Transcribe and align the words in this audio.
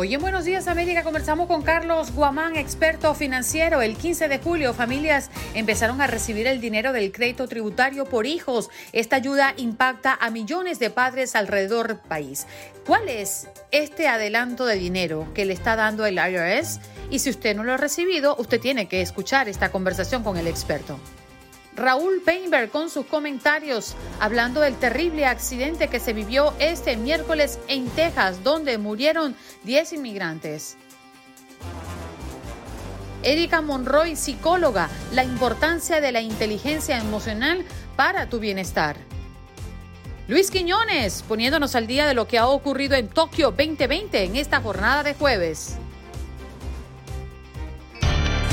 Hoy 0.00 0.14
en 0.14 0.22
Buenos 0.22 0.46
Días 0.46 0.66
América 0.66 1.02
conversamos 1.02 1.46
con 1.46 1.60
Carlos 1.60 2.14
Guamán, 2.14 2.56
experto 2.56 3.14
financiero. 3.14 3.82
El 3.82 3.98
15 3.98 4.28
de 4.28 4.38
julio 4.38 4.72
familias 4.72 5.30
empezaron 5.52 6.00
a 6.00 6.06
recibir 6.06 6.46
el 6.46 6.58
dinero 6.58 6.94
del 6.94 7.12
crédito 7.12 7.46
tributario 7.46 8.06
por 8.06 8.24
hijos. 8.24 8.70
Esta 8.92 9.16
ayuda 9.16 9.52
impacta 9.58 10.16
a 10.18 10.30
millones 10.30 10.78
de 10.78 10.88
padres 10.88 11.36
alrededor 11.36 11.88
del 11.88 11.98
país. 11.98 12.46
¿Cuál 12.86 13.10
es 13.10 13.48
este 13.72 14.08
adelanto 14.08 14.64
de 14.64 14.76
dinero 14.76 15.28
que 15.34 15.44
le 15.44 15.52
está 15.52 15.76
dando 15.76 16.06
el 16.06 16.16
IRS? 16.16 16.80
Y 17.10 17.18
si 17.18 17.28
usted 17.28 17.54
no 17.54 17.62
lo 17.62 17.74
ha 17.74 17.76
recibido, 17.76 18.36
usted 18.38 18.58
tiene 18.58 18.88
que 18.88 19.02
escuchar 19.02 19.50
esta 19.50 19.70
conversación 19.70 20.22
con 20.22 20.38
el 20.38 20.46
experto. 20.46 20.98
Raúl 21.80 22.20
Painberg 22.22 22.70
con 22.70 22.90
sus 22.90 23.06
comentarios 23.06 23.94
hablando 24.20 24.60
del 24.60 24.76
terrible 24.76 25.24
accidente 25.24 25.88
que 25.88 25.98
se 25.98 26.12
vivió 26.12 26.52
este 26.58 26.98
miércoles 26.98 27.58
en 27.68 27.88
Texas, 27.88 28.44
donde 28.44 28.76
murieron 28.76 29.34
10 29.64 29.94
inmigrantes. 29.94 30.76
Erika 33.22 33.62
Monroy, 33.62 34.14
psicóloga, 34.14 34.90
la 35.12 35.24
importancia 35.24 36.02
de 36.02 36.12
la 36.12 36.20
inteligencia 36.20 36.98
emocional 36.98 37.64
para 37.96 38.28
tu 38.28 38.40
bienestar. 38.40 38.96
Luis 40.28 40.50
Quiñones, 40.50 41.22
poniéndonos 41.22 41.74
al 41.74 41.86
día 41.86 42.06
de 42.06 42.14
lo 42.14 42.28
que 42.28 42.38
ha 42.38 42.46
ocurrido 42.46 42.94
en 42.94 43.08
Tokio 43.08 43.52
2020 43.52 44.22
en 44.24 44.36
esta 44.36 44.60
jornada 44.60 45.02
de 45.02 45.14
jueves. 45.14 45.78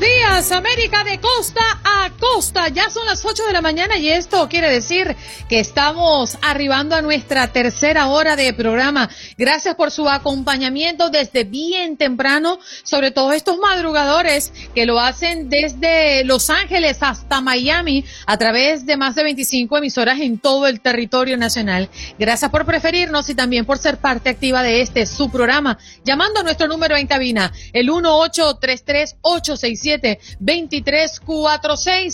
Días, 0.00 0.52
América 0.52 1.04
de 1.04 1.18
costa 1.18 1.62
costa. 2.32 2.68
Ya 2.68 2.90
son 2.90 3.06
las 3.06 3.24
8 3.24 3.44
de 3.46 3.52
la 3.52 3.60
mañana 3.60 3.96
y 3.96 4.08
esto 4.08 4.48
quiere 4.48 4.70
decir 4.70 5.16
que 5.48 5.60
estamos 5.60 6.38
arribando 6.42 6.96
a 6.96 7.02
nuestra 7.02 7.48
tercera 7.52 8.08
hora 8.08 8.36
de 8.36 8.52
programa. 8.52 9.08
Gracias 9.36 9.74
por 9.74 9.90
su 9.90 10.08
acompañamiento 10.08 11.10
desde 11.10 11.44
bien 11.44 11.96
temprano, 11.96 12.58
sobre 12.82 13.10
todo 13.10 13.32
estos 13.32 13.58
madrugadores 13.58 14.52
que 14.74 14.86
lo 14.86 15.00
hacen 15.00 15.48
desde 15.48 16.24
Los 16.24 16.50
Ángeles 16.50 16.98
hasta 17.00 17.40
Miami 17.40 18.04
a 18.26 18.36
través 18.36 18.86
de 18.86 18.96
más 18.96 19.14
de 19.14 19.22
25 19.24 19.78
emisoras 19.78 20.20
en 20.20 20.38
todo 20.38 20.66
el 20.66 20.80
territorio 20.80 21.36
nacional. 21.36 21.88
Gracias 22.18 22.50
por 22.50 22.66
preferirnos 22.66 23.28
y 23.28 23.34
también 23.34 23.64
por 23.64 23.78
ser 23.78 23.98
parte 23.98 24.30
activa 24.30 24.62
de 24.62 24.80
este 24.80 25.06
su 25.06 25.30
programa, 25.30 25.78
llamando 26.04 26.40
a 26.40 26.42
nuestro 26.42 26.66
número 26.68 26.96
en 26.96 27.06
cabina, 27.06 27.52
el 27.72 27.90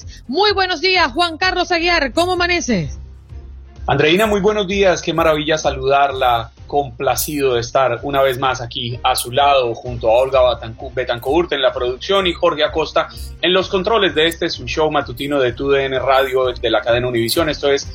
1833-867-2346. 0.03 0.23
Muy 0.29 0.53
buenos 0.53 0.81
días, 0.81 1.13
Juan 1.13 1.39
Carlos 1.39 1.71
Aguiar, 1.73 2.13
¿cómo 2.13 2.33
amaneces? 2.33 2.99
Andreina, 3.87 4.27
muy 4.27 4.41
buenos 4.41 4.69
días, 4.69 5.03
qué 5.03 5.13
maravilla 5.13 5.59
saludarla, 5.59 6.53
complacido 6.69 7.55
de 7.55 7.61
estar 7.61 7.99
una 8.05 8.23
vez 8.23 8.39
más 8.39 8.61
aquí 8.61 8.99
a 9.03 9.17
su 9.17 9.33
lado 9.33 9.75
junto 9.75 10.09
a 10.09 10.13
Olga 10.13 10.41
Betancourt 10.95 11.53
en 11.53 11.61
la 11.63 11.73
producción 11.73 12.27
y 12.29 12.33
Jorge 12.33 12.63
Acosta 12.65 13.09
en 13.41 13.53
los 13.53 13.69
controles 13.69 14.15
de 14.15 14.29
este 14.29 14.49
su 14.49 14.67
show 14.67 14.89
matutino 14.91 15.41
de 15.41 15.53
TUDN 15.53 15.95
Radio 16.01 16.47
de 16.53 16.71
la 16.71 16.81
cadena 16.81 17.09
Univisión, 17.09 17.49
esto 17.51 17.71
es 17.71 17.89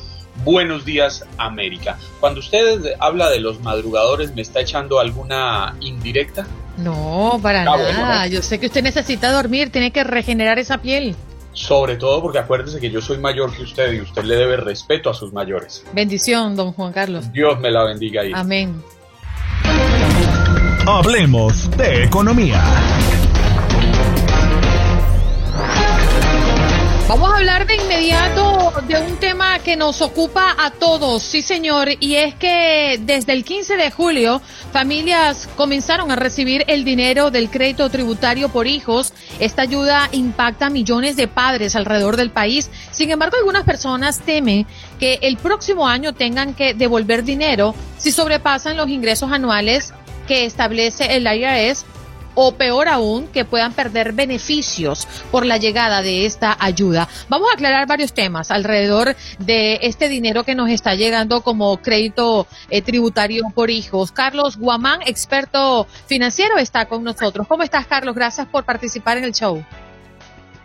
Buenos 0.44 0.84
días 0.84 1.24
América. 1.38 1.98
Cuando 2.20 2.38
usted 2.38 2.94
habla 3.00 3.28
de 3.28 3.40
los 3.40 3.58
madrugadores, 3.60 4.32
¿me 4.36 4.42
está 4.42 4.60
echando 4.60 5.00
alguna 5.00 5.74
indirecta? 5.80 6.46
No, 6.76 7.40
para 7.42 7.62
Ah, 7.62 7.64
nada. 7.64 7.76
bueno, 7.82 8.06
¿no? 8.20 8.26
Yo 8.26 8.40
sé 8.42 8.60
que 8.60 8.66
usted 8.66 8.84
necesita 8.84 9.32
dormir, 9.32 9.72
tiene 9.72 9.90
que 9.90 10.04
regenerar 10.04 10.60
esa 10.60 10.78
piel. 10.78 11.16
Sobre 11.58 11.96
todo 11.96 12.22
porque 12.22 12.38
acuérdese 12.38 12.78
que 12.78 12.88
yo 12.88 13.00
soy 13.00 13.18
mayor 13.18 13.52
que 13.52 13.64
usted 13.64 13.92
y 13.92 14.00
usted 14.00 14.22
le 14.22 14.36
debe 14.36 14.56
respeto 14.56 15.10
a 15.10 15.14
sus 15.14 15.32
mayores. 15.32 15.84
Bendición, 15.92 16.54
don 16.54 16.72
Juan 16.72 16.92
Carlos. 16.92 17.32
Dios 17.32 17.58
me 17.58 17.70
la 17.72 17.82
bendiga 17.82 18.22
ahí. 18.22 18.30
Amén. 18.32 18.80
Hablemos 20.86 21.68
de 21.76 22.04
economía. 22.04 22.62
Vamos 27.08 27.32
a 27.32 27.38
hablar 27.38 27.66
de 27.66 27.76
inmediato 27.76 28.70
de 28.86 29.00
un 29.00 29.16
tema 29.16 29.60
que 29.60 29.76
nos 29.76 30.02
ocupa 30.02 30.54
a 30.58 30.72
todos, 30.72 31.22
sí 31.22 31.40
señor, 31.40 31.88
y 32.00 32.16
es 32.16 32.34
que 32.34 33.00
desde 33.00 33.32
el 33.32 33.46
15 33.46 33.78
de 33.78 33.90
julio 33.90 34.42
familias 34.72 35.48
comenzaron 35.56 36.10
a 36.10 36.16
recibir 36.16 36.64
el 36.66 36.84
dinero 36.84 37.30
del 37.30 37.48
crédito 37.48 37.88
tributario 37.88 38.50
por 38.50 38.66
hijos. 38.66 39.14
Esta 39.40 39.62
ayuda 39.62 40.10
impacta 40.12 40.66
a 40.66 40.70
millones 40.70 41.16
de 41.16 41.28
padres 41.28 41.76
alrededor 41.76 42.18
del 42.18 42.30
país. 42.30 42.68
Sin 42.90 43.10
embargo, 43.10 43.38
algunas 43.38 43.64
personas 43.64 44.20
temen 44.20 44.66
que 45.00 45.18
el 45.22 45.38
próximo 45.38 45.88
año 45.88 46.12
tengan 46.12 46.52
que 46.52 46.74
devolver 46.74 47.24
dinero 47.24 47.74
si 47.96 48.12
sobrepasan 48.12 48.76
los 48.76 48.90
ingresos 48.90 49.32
anuales 49.32 49.94
que 50.26 50.44
establece 50.44 51.16
el 51.16 51.26
IRS 51.26 51.86
o 52.40 52.52
peor 52.52 52.86
aún, 52.86 53.26
que 53.26 53.44
puedan 53.44 53.72
perder 53.72 54.12
beneficios 54.12 55.08
por 55.32 55.44
la 55.44 55.56
llegada 55.56 56.02
de 56.02 56.24
esta 56.24 56.56
ayuda. 56.60 57.08
Vamos 57.28 57.48
a 57.50 57.54
aclarar 57.54 57.88
varios 57.88 58.12
temas 58.12 58.52
alrededor 58.52 59.16
de 59.40 59.80
este 59.82 60.08
dinero 60.08 60.44
que 60.44 60.54
nos 60.54 60.70
está 60.70 60.94
llegando 60.94 61.40
como 61.40 61.78
crédito 61.78 62.46
eh, 62.70 62.80
tributario 62.80 63.42
por 63.52 63.70
hijos. 63.70 64.12
Carlos 64.12 64.56
Guamán, 64.56 65.00
experto 65.04 65.88
financiero, 66.06 66.58
está 66.58 66.86
con 66.86 67.02
nosotros. 67.02 67.48
¿Cómo 67.48 67.64
estás, 67.64 67.88
Carlos? 67.88 68.14
Gracias 68.14 68.46
por 68.46 68.62
participar 68.62 69.18
en 69.18 69.24
el 69.24 69.32
show. 69.32 69.64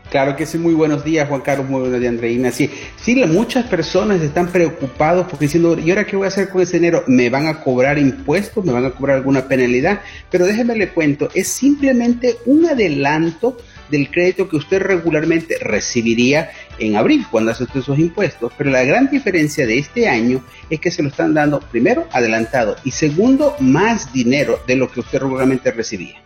Claro 0.09 0.35
que 0.35 0.45
sí, 0.45 0.59
muy 0.59 0.73
buenos 0.73 1.03
días, 1.03 1.27
Juan 1.27 1.41
Carlos, 1.41 1.67
muy 1.67 1.81
buenos 1.81 1.99
días, 1.99 2.11
Andreina. 2.11 2.51
Sí, 2.51 2.69
sí, 2.97 3.15
muchas 3.25 3.65
personas 3.65 4.21
están 4.21 4.47
preocupados 4.47 5.25
porque 5.27 5.45
diciendo, 5.45 5.77
¿y 5.79 5.89
ahora 5.89 6.05
qué 6.05 6.15
voy 6.15 6.25
a 6.25 6.27
hacer 6.27 6.49
con 6.49 6.61
ese 6.61 6.77
dinero? 6.77 7.03
¿Me 7.07 7.29
van 7.29 7.47
a 7.47 7.61
cobrar 7.61 7.97
impuestos? 7.97 8.63
¿Me 8.63 8.71
van 8.71 8.85
a 8.85 8.91
cobrar 8.91 9.17
alguna 9.17 9.47
penalidad? 9.47 10.01
Pero 10.29 10.45
déjeme 10.45 10.75
le 10.75 10.89
cuento, 10.89 11.29
es 11.33 11.47
simplemente 11.47 12.37
un 12.45 12.65
adelanto 12.67 13.57
del 13.89 14.09
crédito 14.11 14.49
que 14.49 14.57
usted 14.57 14.81
regularmente 14.81 15.57
recibiría 15.59 16.51
en 16.79 16.95
abril 16.95 17.25
cuando 17.31 17.51
hace 17.51 17.63
usted 17.63 17.81
sus 17.81 17.97
impuestos. 17.97 18.51
Pero 18.57 18.69
la 18.69 18.83
gran 18.83 19.09
diferencia 19.09 19.65
de 19.65 19.79
este 19.79 20.07
año 20.07 20.43
es 20.69 20.79
que 20.79 20.91
se 20.91 21.01
lo 21.01 21.09
están 21.09 21.33
dando, 21.33 21.59
primero, 21.59 22.07
adelantado 22.11 22.75
y 22.83 22.91
segundo, 22.91 23.55
más 23.59 24.13
dinero 24.13 24.59
de 24.67 24.75
lo 24.75 24.91
que 24.91 24.99
usted 24.99 25.19
regularmente 25.19 25.71
recibía. 25.71 26.21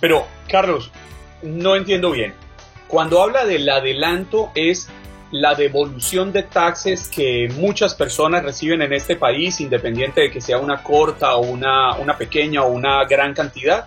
Pero, 0.00 0.26
Carlos, 0.48 0.90
no 1.42 1.76
entiendo 1.76 2.10
bien. 2.10 2.34
Cuando 2.90 3.22
habla 3.22 3.44
del 3.44 3.68
adelanto 3.68 4.50
es 4.52 4.88
la 5.30 5.54
devolución 5.54 6.32
de 6.32 6.42
taxes 6.42 7.08
que 7.08 7.48
muchas 7.56 7.94
personas 7.94 8.42
reciben 8.42 8.82
en 8.82 8.92
este 8.92 9.14
país, 9.14 9.60
independiente 9.60 10.22
de 10.22 10.30
que 10.32 10.40
sea 10.40 10.58
una 10.58 10.82
corta 10.82 11.36
o 11.36 11.46
una, 11.46 11.94
una 11.94 12.18
pequeña 12.18 12.64
o 12.64 12.72
una 12.72 13.04
gran 13.04 13.32
cantidad. 13.32 13.86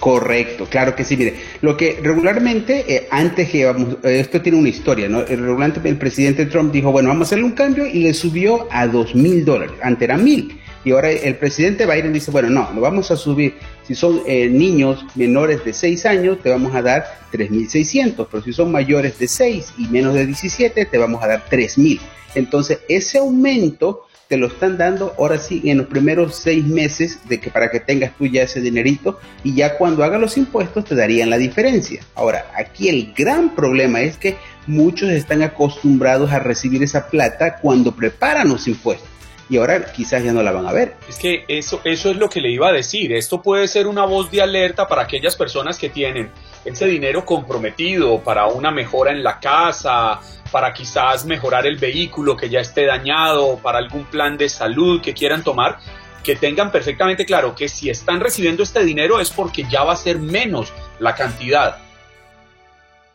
Correcto, 0.00 0.66
claro 0.68 0.96
que 0.96 1.04
sí. 1.04 1.16
Mire, 1.16 1.36
lo 1.60 1.76
que 1.76 2.00
regularmente, 2.02 2.92
eh, 2.92 3.06
antes 3.08 3.48
que 3.48 3.66
vamos, 3.66 3.98
eh, 4.02 4.18
esto 4.18 4.42
tiene 4.42 4.58
una 4.58 4.68
historia, 4.68 5.08
¿no? 5.08 5.20
El, 5.20 5.38
regularmente 5.38 5.88
el 5.88 5.96
presidente 5.96 6.46
Trump 6.46 6.72
dijo, 6.72 6.90
bueno, 6.90 7.08
vamos 7.08 7.26
a 7.26 7.28
hacerle 7.28 7.44
un 7.44 7.52
cambio 7.52 7.86
y 7.86 8.00
le 8.00 8.12
subió 8.12 8.66
a 8.72 8.88
dos 8.88 9.14
mil 9.14 9.44
dólares. 9.44 9.76
Antes 9.80 10.02
era 10.02 10.16
mil. 10.16 10.60
Y 10.84 10.90
ahora 10.90 11.10
el 11.10 11.36
presidente 11.36 11.86
Biden 11.86 12.12
dice, 12.12 12.30
bueno, 12.30 12.50
no, 12.50 12.70
lo 12.74 12.80
vamos 12.80 13.10
a 13.10 13.16
subir. 13.16 13.54
Si 13.86 13.94
son 13.94 14.22
eh, 14.26 14.48
niños 14.48 15.04
menores 15.14 15.64
de 15.64 15.72
6 15.72 16.06
años, 16.06 16.38
te 16.42 16.50
vamos 16.50 16.74
a 16.74 16.82
dar 16.82 17.04
3.600, 17.32 18.26
pero 18.30 18.42
si 18.42 18.52
son 18.52 18.72
mayores 18.72 19.18
de 19.18 19.28
6 19.28 19.74
y 19.78 19.86
menos 19.88 20.14
de 20.14 20.26
17, 20.26 20.86
te 20.86 20.98
vamos 20.98 21.22
a 21.22 21.28
dar 21.28 21.44
3.000. 21.48 22.00
Entonces, 22.34 22.80
ese 22.88 23.18
aumento 23.18 24.06
te 24.32 24.38
lo 24.38 24.46
están 24.46 24.78
dando 24.78 25.14
ahora 25.18 25.36
sí 25.36 25.60
en 25.66 25.76
los 25.76 25.88
primeros 25.88 26.36
seis 26.36 26.64
meses 26.64 27.18
de 27.28 27.38
que 27.38 27.50
para 27.50 27.70
que 27.70 27.80
tengas 27.80 28.16
tú 28.16 28.24
ya 28.24 28.44
ese 28.44 28.62
dinerito 28.62 29.20
y 29.44 29.54
ya 29.54 29.76
cuando 29.76 30.02
hagas 30.04 30.18
los 30.18 30.38
impuestos 30.38 30.86
te 30.86 30.94
darían 30.94 31.28
la 31.28 31.36
diferencia. 31.36 32.02
Ahora, 32.14 32.46
aquí 32.56 32.88
el 32.88 33.12
gran 33.12 33.54
problema 33.54 34.00
es 34.00 34.16
que 34.16 34.38
muchos 34.66 35.10
están 35.10 35.42
acostumbrados 35.42 36.32
a 36.32 36.38
recibir 36.38 36.82
esa 36.82 37.10
plata 37.10 37.56
cuando 37.56 37.94
preparan 37.94 38.48
los 38.48 38.66
impuestos 38.68 39.11
y 39.48 39.58
ahora 39.58 39.92
quizás 39.92 40.22
ya 40.22 40.32
no 40.32 40.42
la 40.42 40.52
van 40.52 40.66
a 40.66 40.72
ver. 40.72 40.96
Es 41.08 41.18
que 41.18 41.44
eso, 41.48 41.80
eso 41.84 42.10
es 42.10 42.16
lo 42.16 42.28
que 42.28 42.40
le 42.40 42.50
iba 42.50 42.68
a 42.68 42.72
decir. 42.72 43.12
Esto 43.12 43.42
puede 43.42 43.68
ser 43.68 43.86
una 43.86 44.04
voz 44.04 44.30
de 44.30 44.42
alerta 44.42 44.88
para 44.88 45.02
aquellas 45.02 45.36
personas 45.36 45.78
que 45.78 45.88
tienen 45.88 46.30
ese 46.64 46.86
dinero 46.86 47.24
comprometido 47.24 48.20
para 48.20 48.46
una 48.46 48.70
mejora 48.70 49.10
en 49.10 49.22
la 49.22 49.40
casa, 49.40 50.20
para 50.50 50.72
quizás 50.72 51.24
mejorar 51.24 51.66
el 51.66 51.76
vehículo 51.76 52.36
que 52.36 52.48
ya 52.48 52.60
esté 52.60 52.86
dañado, 52.86 53.58
para 53.58 53.78
algún 53.78 54.04
plan 54.04 54.36
de 54.36 54.48
salud 54.48 55.00
que 55.00 55.14
quieran 55.14 55.42
tomar, 55.42 55.78
que 56.22 56.36
tengan 56.36 56.70
perfectamente 56.70 57.24
claro 57.24 57.54
que 57.54 57.68
si 57.68 57.90
están 57.90 58.20
recibiendo 58.20 58.62
este 58.62 58.84
dinero 58.84 59.20
es 59.20 59.30
porque 59.30 59.64
ya 59.68 59.82
va 59.82 59.94
a 59.94 59.96
ser 59.96 60.18
menos 60.18 60.72
la 61.00 61.14
cantidad. 61.14 61.78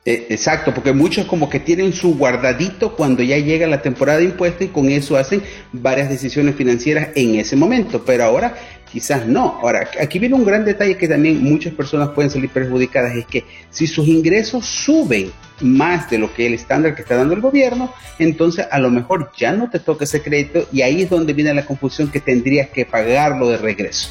Eh, 0.09 0.25
exacto, 0.29 0.73
porque 0.73 0.93
muchos 0.93 1.25
como 1.25 1.49
que 1.49 1.59
tienen 1.59 1.91
su 1.91 2.15
guardadito 2.15 2.95
cuando 2.95 3.23
ya 3.23 3.37
llega 3.39 3.67
la 3.67 3.81
temporada 3.81 4.19
de 4.19 4.23
impuestos 4.23 4.61
y 4.61 4.69
con 4.69 4.87
eso 4.87 5.17
hacen 5.17 5.41
varias 5.73 6.07
decisiones 6.07 6.55
financieras 6.55 7.09
en 7.15 7.35
ese 7.35 7.57
momento, 7.57 8.05
pero 8.05 8.23
ahora 8.23 8.55
quizás 8.89 9.27
no. 9.27 9.59
Ahora, 9.61 9.89
aquí 9.99 10.17
viene 10.17 10.35
un 10.35 10.45
gran 10.45 10.63
detalle 10.63 10.95
que 10.95 11.09
también 11.09 11.43
muchas 11.43 11.73
personas 11.73 12.11
pueden 12.11 12.31
salir 12.31 12.49
perjudicadas, 12.49 13.17
es 13.17 13.25
que 13.25 13.43
si 13.69 13.85
sus 13.85 14.07
ingresos 14.07 14.65
suben 14.65 15.29
más 15.59 16.09
de 16.09 16.19
lo 16.19 16.33
que 16.33 16.45
el 16.45 16.53
estándar 16.53 16.95
que 16.95 17.01
está 17.01 17.17
dando 17.17 17.33
el 17.33 17.41
gobierno, 17.41 17.93
entonces 18.17 18.65
a 18.71 18.79
lo 18.79 18.89
mejor 18.89 19.33
ya 19.37 19.51
no 19.51 19.69
te 19.69 19.79
toca 19.79 20.05
ese 20.05 20.21
crédito 20.21 20.69
y 20.71 20.83
ahí 20.83 21.01
es 21.01 21.09
donde 21.09 21.33
viene 21.33 21.53
la 21.53 21.65
confusión 21.65 22.09
que 22.09 22.21
tendrías 22.21 22.69
que 22.69 22.85
pagarlo 22.85 23.49
de 23.49 23.57
regreso. 23.57 24.07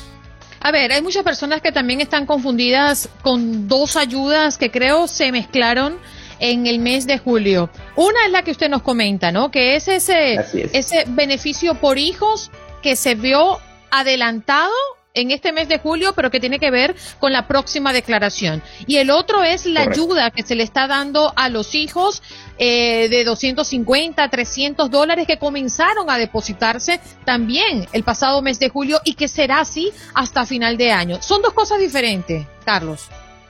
A 0.66 0.72
ver, 0.72 0.90
hay 0.90 1.00
muchas 1.00 1.22
personas 1.22 1.62
que 1.62 1.70
también 1.70 2.00
están 2.00 2.26
confundidas 2.26 3.08
con 3.22 3.68
dos 3.68 3.94
ayudas 3.94 4.58
que 4.58 4.72
creo 4.72 5.06
se 5.06 5.30
mezclaron 5.30 5.96
en 6.40 6.66
el 6.66 6.80
mes 6.80 7.06
de 7.06 7.18
julio. 7.18 7.70
Una 7.94 8.26
es 8.26 8.32
la 8.32 8.42
que 8.42 8.50
usted 8.50 8.68
nos 8.68 8.82
comenta, 8.82 9.30
¿no? 9.30 9.52
Que 9.52 9.76
es 9.76 9.86
ese, 9.86 10.34
ese 10.72 11.04
beneficio 11.06 11.76
por 11.76 11.98
hijos 11.98 12.50
que 12.82 12.96
se 12.96 13.14
vio 13.14 13.60
adelantado 13.92 14.72
en 15.16 15.30
este 15.32 15.50
mes 15.52 15.68
de 15.68 15.78
julio, 15.78 16.12
pero 16.14 16.30
que 16.30 16.38
tiene 16.38 16.60
que 16.60 16.70
ver 16.70 16.94
con 17.18 17.32
la 17.32 17.48
próxima 17.48 17.92
declaración. 17.92 18.62
Y 18.86 18.96
el 18.98 19.10
otro 19.10 19.42
es 19.42 19.66
la 19.66 19.82
ayuda 19.82 20.30
que 20.30 20.42
se 20.42 20.54
le 20.54 20.62
está 20.62 20.86
dando 20.86 21.32
a 21.34 21.48
los 21.48 21.74
hijos 21.74 22.22
eh, 22.58 23.08
de 23.08 23.24
250, 23.24 24.28
300 24.28 24.90
dólares 24.90 25.26
que 25.26 25.38
comenzaron 25.38 26.08
a 26.08 26.18
depositarse 26.18 27.00
también 27.24 27.86
el 27.92 28.04
pasado 28.04 28.42
mes 28.42 28.58
de 28.60 28.68
julio 28.68 29.00
y 29.04 29.14
que 29.14 29.28
será 29.28 29.60
así 29.60 29.90
hasta 30.14 30.46
final 30.46 30.76
de 30.76 30.92
año. 30.92 31.20
Son 31.22 31.42
dos 31.42 31.52
cosas 31.52 31.80
diferentes, 31.80 32.46
Carlos. 32.64 33.08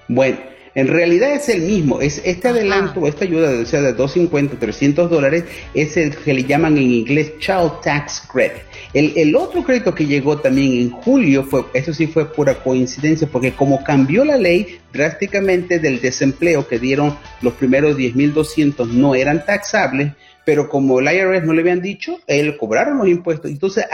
Bueno, 0.08 0.38
en 0.76 0.88
realidad 0.88 1.32
es 1.32 1.48
el 1.48 1.62
mismo, 1.62 2.02
es 2.02 2.20
este 2.22 2.48
adelanto 2.48 3.00
o 3.00 3.08
esta 3.08 3.24
ayuda 3.24 3.50
de, 3.50 3.62
o 3.62 3.66
sea, 3.66 3.80
de 3.80 3.94
250, 3.94 4.58
300 4.58 5.10
dólares 5.10 5.44
es 5.72 5.96
el 5.96 6.14
que 6.14 6.34
le 6.34 6.44
llaman 6.44 6.76
en 6.76 6.90
inglés 6.90 7.32
Child 7.38 7.80
Tax 7.82 8.28
Credit. 8.30 8.62
El, 8.92 9.34
otro 9.36 9.64
crédito 9.64 9.94
que 9.94 10.04
llegó 10.04 10.38
también 10.38 10.72
en 10.72 10.90
julio 10.90 11.44
fue, 11.44 11.64
eso 11.72 11.94
sí 11.94 12.06
fue 12.06 12.30
pura 12.30 12.62
coincidencia, 12.62 13.26
porque 13.26 13.52
como 13.52 13.82
cambió 13.82 14.22
la 14.22 14.36
ley 14.36 14.78
drásticamente 14.92 15.78
del 15.78 15.98
desempleo 15.98 16.68
que 16.68 16.78
dieron 16.78 17.16
los 17.40 17.54
primeros 17.54 17.96
10.200 17.96 18.86
no 18.86 19.14
eran 19.14 19.46
taxables, 19.46 20.12
pero 20.44 20.68
como 20.68 21.00
el 21.00 21.06
IRS 21.06 21.44
no 21.44 21.54
le 21.54 21.62
habían 21.62 21.80
dicho, 21.80 22.20
él 22.26 22.58
cobraron 22.58 22.98
los 22.98 23.08
impuestos, 23.08 23.50
entonces 23.50 23.86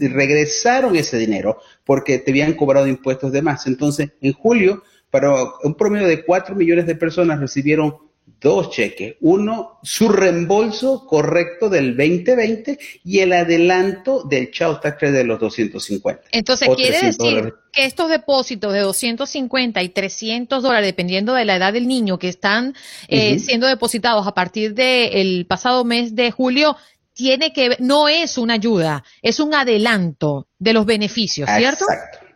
regresaron 0.00 0.96
ese 0.96 1.16
dinero 1.16 1.60
porque 1.84 2.18
te 2.18 2.32
habían 2.32 2.54
cobrado 2.54 2.88
impuestos 2.88 3.30
de 3.30 3.40
más. 3.40 3.68
Entonces, 3.68 4.10
en 4.20 4.32
julio 4.32 4.82
para 5.10 5.32
un 5.62 5.74
promedio 5.74 6.06
de 6.06 6.24
4 6.24 6.54
millones 6.54 6.86
de 6.86 6.94
personas 6.94 7.40
recibieron 7.40 7.96
dos 8.40 8.70
cheques. 8.70 9.16
Uno, 9.20 9.78
su 9.82 10.08
reembolso 10.08 11.06
correcto 11.06 11.68
del 11.68 11.96
2020 11.96 12.78
y 13.04 13.20
el 13.20 13.32
adelanto 13.32 14.22
del 14.24 14.50
Child 14.50 14.80
Tax 14.80 15.00
de 15.00 15.24
los 15.24 15.40
250. 15.40 16.22
Entonces, 16.32 16.68
quiere 16.76 17.00
decir 17.00 17.54
que 17.72 17.84
estos 17.84 18.08
depósitos 18.08 18.72
de 18.72 18.80
250 18.80 19.82
y 19.82 19.88
300 19.88 20.62
dólares, 20.62 20.86
dependiendo 20.86 21.34
de 21.34 21.44
la 21.44 21.56
edad 21.56 21.72
del 21.72 21.88
niño 21.88 22.18
que 22.18 22.28
están 22.28 22.74
eh, 23.08 23.38
siendo 23.38 23.66
depositados 23.66 24.26
a 24.26 24.34
partir 24.34 24.74
del 24.74 25.46
pasado 25.46 25.84
mes 25.84 26.14
de 26.14 26.30
julio, 26.30 26.76
tiene 27.12 27.52
que 27.52 27.76
no 27.80 28.08
es 28.08 28.38
una 28.38 28.54
ayuda, 28.54 29.02
es 29.22 29.40
un 29.40 29.52
adelanto 29.52 30.46
de 30.58 30.72
los 30.72 30.86
beneficios, 30.86 31.48
¿cierto? 31.56 31.84
Exacto. 31.90 32.27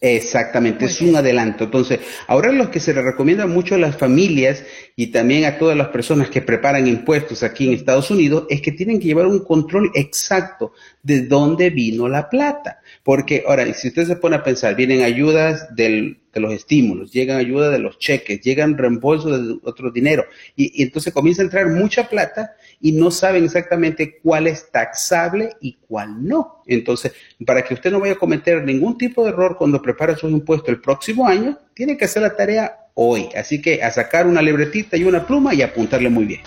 Exactamente, 0.00 0.84
es 0.84 1.00
un 1.00 1.16
adelanto. 1.16 1.64
Entonces, 1.64 2.00
ahora 2.26 2.52
lo 2.52 2.70
que 2.70 2.80
se 2.80 2.92
le 2.92 3.00
recomienda 3.00 3.46
mucho 3.46 3.74
a 3.74 3.78
las 3.78 3.96
familias 3.96 4.62
y 4.94 5.06
también 5.06 5.44
a 5.46 5.56
todas 5.58 5.76
las 5.76 5.88
personas 5.88 6.28
que 6.28 6.42
preparan 6.42 6.86
impuestos 6.86 7.42
aquí 7.42 7.66
en 7.66 7.74
Estados 7.74 8.10
Unidos 8.10 8.44
es 8.50 8.60
que 8.60 8.72
tienen 8.72 9.00
que 9.00 9.06
llevar 9.06 9.26
un 9.26 9.42
control 9.42 9.90
exacto 9.94 10.72
de 11.02 11.22
dónde 11.22 11.70
vino 11.70 12.08
la 12.08 12.28
plata. 12.28 12.80
Porque 13.06 13.44
ahora, 13.46 13.72
si 13.72 13.86
usted 13.86 14.04
se 14.04 14.16
pone 14.16 14.34
a 14.34 14.42
pensar, 14.42 14.74
vienen 14.74 15.04
ayudas 15.04 15.76
de 15.76 16.18
los 16.34 16.52
estímulos, 16.52 17.12
llegan 17.12 17.38
ayudas 17.38 17.70
de 17.70 17.78
los 17.78 18.00
cheques, 18.00 18.40
llegan 18.40 18.76
reembolsos 18.76 19.46
de 19.46 19.58
otro 19.62 19.92
dinero 19.92 20.24
y, 20.56 20.72
y 20.74 20.82
entonces 20.82 21.14
comienza 21.14 21.40
a 21.40 21.44
entrar 21.44 21.68
mucha 21.68 22.08
plata 22.08 22.56
y 22.80 22.90
no 22.90 23.12
saben 23.12 23.44
exactamente 23.44 24.18
cuál 24.20 24.48
es 24.48 24.72
taxable 24.72 25.50
y 25.60 25.78
cuál 25.86 26.26
no. 26.26 26.64
Entonces, 26.66 27.12
para 27.46 27.62
que 27.62 27.74
usted 27.74 27.92
no 27.92 28.00
vaya 28.00 28.14
a 28.14 28.18
cometer 28.18 28.64
ningún 28.64 28.98
tipo 28.98 29.22
de 29.22 29.30
error 29.30 29.54
cuando 29.56 29.80
prepara 29.80 30.16
sus 30.16 30.32
impuestos 30.32 30.70
el 30.70 30.80
próximo 30.80 31.28
año, 31.28 31.56
tiene 31.74 31.96
que 31.96 32.06
hacer 32.06 32.22
la 32.22 32.34
tarea 32.34 32.88
hoy. 32.94 33.28
Así 33.36 33.62
que 33.62 33.84
a 33.84 33.92
sacar 33.92 34.26
una 34.26 34.42
libretita 34.42 34.96
y 34.96 35.04
una 35.04 35.24
pluma 35.24 35.54
y 35.54 35.62
apuntarle 35.62 36.08
muy 36.08 36.24
bien. 36.24 36.40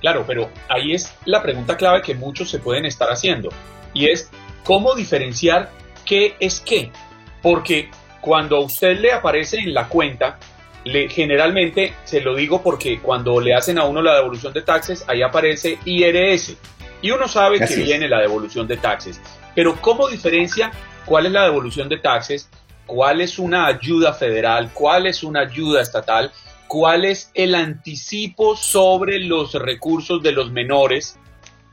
Claro, 0.00 0.24
pero 0.26 0.50
ahí 0.68 0.94
es 0.94 1.14
la 1.26 1.40
pregunta 1.40 1.76
clave 1.76 2.02
que 2.02 2.16
muchos 2.16 2.50
se 2.50 2.58
pueden 2.58 2.86
estar 2.86 3.08
haciendo 3.08 3.50
y 3.94 4.08
es 4.08 4.30
cómo 4.64 4.94
diferenciar 4.94 5.70
qué 6.04 6.36
es 6.40 6.60
qué. 6.60 6.90
Porque 7.42 7.90
cuando 8.20 8.56
a 8.56 8.60
usted 8.60 8.98
le 8.98 9.12
aparece 9.12 9.58
en 9.58 9.72
la 9.72 9.88
cuenta 9.88 10.38
le, 10.84 11.08
generalmente 11.08 11.94
se 12.04 12.20
lo 12.20 12.34
digo 12.34 12.62
porque 12.62 13.00
cuando 13.00 13.40
le 13.40 13.54
hacen 13.54 13.78
a 13.78 13.84
uno 13.84 14.00
la 14.02 14.16
devolución 14.16 14.52
de 14.52 14.62
taxes, 14.62 15.04
ahí 15.08 15.22
aparece 15.22 15.78
IRS. 15.84 16.56
Y 17.02 17.10
uno 17.10 17.28
sabe 17.28 17.58
que 17.60 17.76
viene 17.76 18.08
la 18.08 18.20
devolución 18.20 18.66
de 18.66 18.76
taxes. 18.76 19.20
Pero 19.54 19.80
¿cómo 19.80 20.08
diferencia 20.08 20.70
cuál 21.06 21.26
es 21.26 21.32
la 21.32 21.44
devolución 21.44 21.88
de 21.88 21.98
taxes? 21.98 22.50
¿Cuál 22.86 23.20
es 23.20 23.38
una 23.38 23.66
ayuda 23.66 24.12
federal? 24.12 24.70
¿Cuál 24.74 25.06
es 25.06 25.22
una 25.22 25.42
ayuda 25.42 25.80
estatal? 25.80 26.32
¿Cuál 26.66 27.04
es 27.04 27.30
el 27.34 27.54
anticipo 27.54 28.56
sobre 28.56 29.18
los 29.20 29.54
recursos 29.54 30.22
de 30.22 30.32
los 30.32 30.50
menores? 30.50 31.18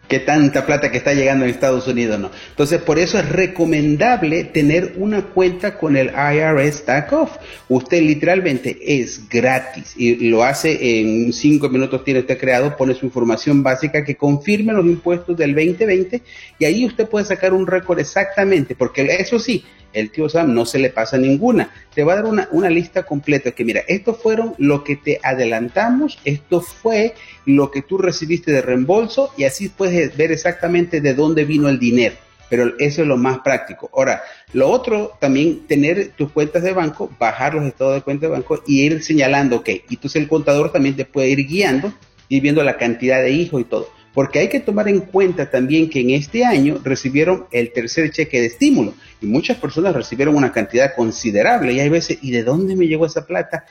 Que 0.07 0.19
tanta 0.19 0.65
plata 0.65 0.89
que 0.89 0.97
está 0.97 1.13
llegando 1.13 1.45
en 1.45 1.51
Estados 1.51 1.87
Unidos, 1.87 2.19
¿no? 2.19 2.31
Entonces, 2.49 2.81
por 2.81 2.97
eso 2.97 3.19
es 3.19 3.27
recomendable 3.29 4.45
tener 4.45 4.93
una 4.97 5.21
cuenta 5.21 5.77
con 5.77 5.97
el 5.97 6.07
IRS 6.07 6.85
Tax 6.85 7.13
Off. 7.13 7.31
Usted 7.67 8.01
literalmente 8.01 8.77
es 9.01 9.27
gratis 9.29 9.93
y 9.97 10.29
lo 10.29 10.43
hace 10.43 10.99
en 10.99 11.33
cinco 11.33 11.69
minutos, 11.69 12.03
tiene 12.03 12.21
usted 12.21 12.37
creado, 12.37 12.77
pone 12.77 12.93
su 12.93 13.05
información 13.05 13.63
básica 13.63 14.03
que 14.03 14.15
confirme 14.15 14.73
los 14.73 14.85
impuestos 14.85 15.35
del 15.37 15.53
2020 15.53 16.21
y 16.59 16.65
ahí 16.65 16.85
usted 16.85 17.07
puede 17.07 17.25
sacar 17.25 17.53
un 17.53 17.67
récord 17.67 17.99
exactamente, 17.99 18.75
porque 18.75 19.05
eso 19.19 19.39
sí, 19.39 19.63
el 19.97 20.11
tío 20.11 20.29
Sam 20.29 20.53
no 20.53 20.65
se 20.65 20.79
le 20.79 20.89
pasa 20.89 21.17
ninguna. 21.17 21.71
Te 21.93 22.03
va 22.03 22.13
a 22.13 22.21
dar 22.21 22.25
una, 22.25 22.69
lista 22.69 23.03
completa 23.03 23.51
que 23.51 23.65
mira, 23.65 23.81
estos 23.87 24.21
fueron 24.21 24.53
lo 24.57 24.83
que 24.83 24.95
te 24.95 25.19
adelantamos, 25.23 26.19
esto 26.25 26.61
fue 26.61 27.15
lo 27.45 27.71
que 27.71 27.81
tú 27.81 27.97
recibiste 27.97 28.51
de 28.51 28.61
reembolso 28.61 29.33
y 29.37 29.45
así 29.45 29.69
puedes 29.69 30.15
ver 30.15 30.31
exactamente 30.31 31.01
de 31.01 31.13
dónde 31.13 31.45
vino 31.45 31.69
el 31.69 31.79
dinero. 31.79 32.15
Pero 32.49 32.73
eso 32.79 33.01
es 33.01 33.07
lo 33.07 33.17
más 33.17 33.39
práctico. 33.39 33.89
Ahora, 33.93 34.21
lo 34.53 34.69
otro, 34.69 35.17
también 35.19 35.67
tener 35.67 36.09
tus 36.09 36.31
cuentas 36.31 36.63
de 36.63 36.71
banco, 36.71 37.09
bajar 37.19 37.55
los 37.55 37.65
estados 37.65 37.95
de 37.95 38.01
cuenta 38.01 38.27
de 38.27 38.31
banco 38.31 38.63
y 38.65 38.83
ir 38.83 39.03
señalando, 39.03 39.57
ok, 39.57 39.69
y 39.69 39.95
entonces 39.95 40.21
el 40.21 40.29
contador 40.29 40.71
también 40.71 40.95
te 40.95 41.03
puede 41.03 41.29
ir 41.29 41.45
guiando 41.45 41.91
y 42.29 42.39
viendo 42.39 42.63
la 42.63 42.77
cantidad 42.77 43.21
de 43.21 43.31
hijos 43.31 43.61
y 43.61 43.65
todo 43.65 43.96
porque 44.17 44.39
hay 44.39 44.49
que 44.49 44.59
tomar 44.59 44.87
en 44.87 45.01
cuenta 45.01 45.47
también 45.47 45.91
que 45.91 46.01
en 46.01 46.09
este 46.09 46.43
año 46.43 46.81
recibieron 46.83 47.45
el 47.51 47.71
tercer 47.71 48.09
cheque 48.09 48.41
de 48.41 48.47
estímulo 48.47 48.95
y 49.21 49.27
muchas 49.27 49.57
personas 49.57 49.93
recibieron 49.93 50.35
una 50.35 50.51
cantidad 50.51 50.95
considerable 50.95 51.73
y 51.73 51.79
hay 51.81 51.89
veces, 51.89 52.17
¿y 52.23 52.31
de 52.31 52.43
dónde 52.43 52.75
me 52.75 52.87
llegó 52.87 53.05
esa 53.05 53.27
plata? 53.27 53.65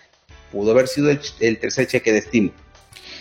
Pudo 0.52 0.70
haber 0.70 0.86
sido 0.86 1.10
el, 1.10 1.58
tercer 1.58 1.88
cheque 1.88 2.12
de 2.12 2.18
estímulo. 2.18 2.54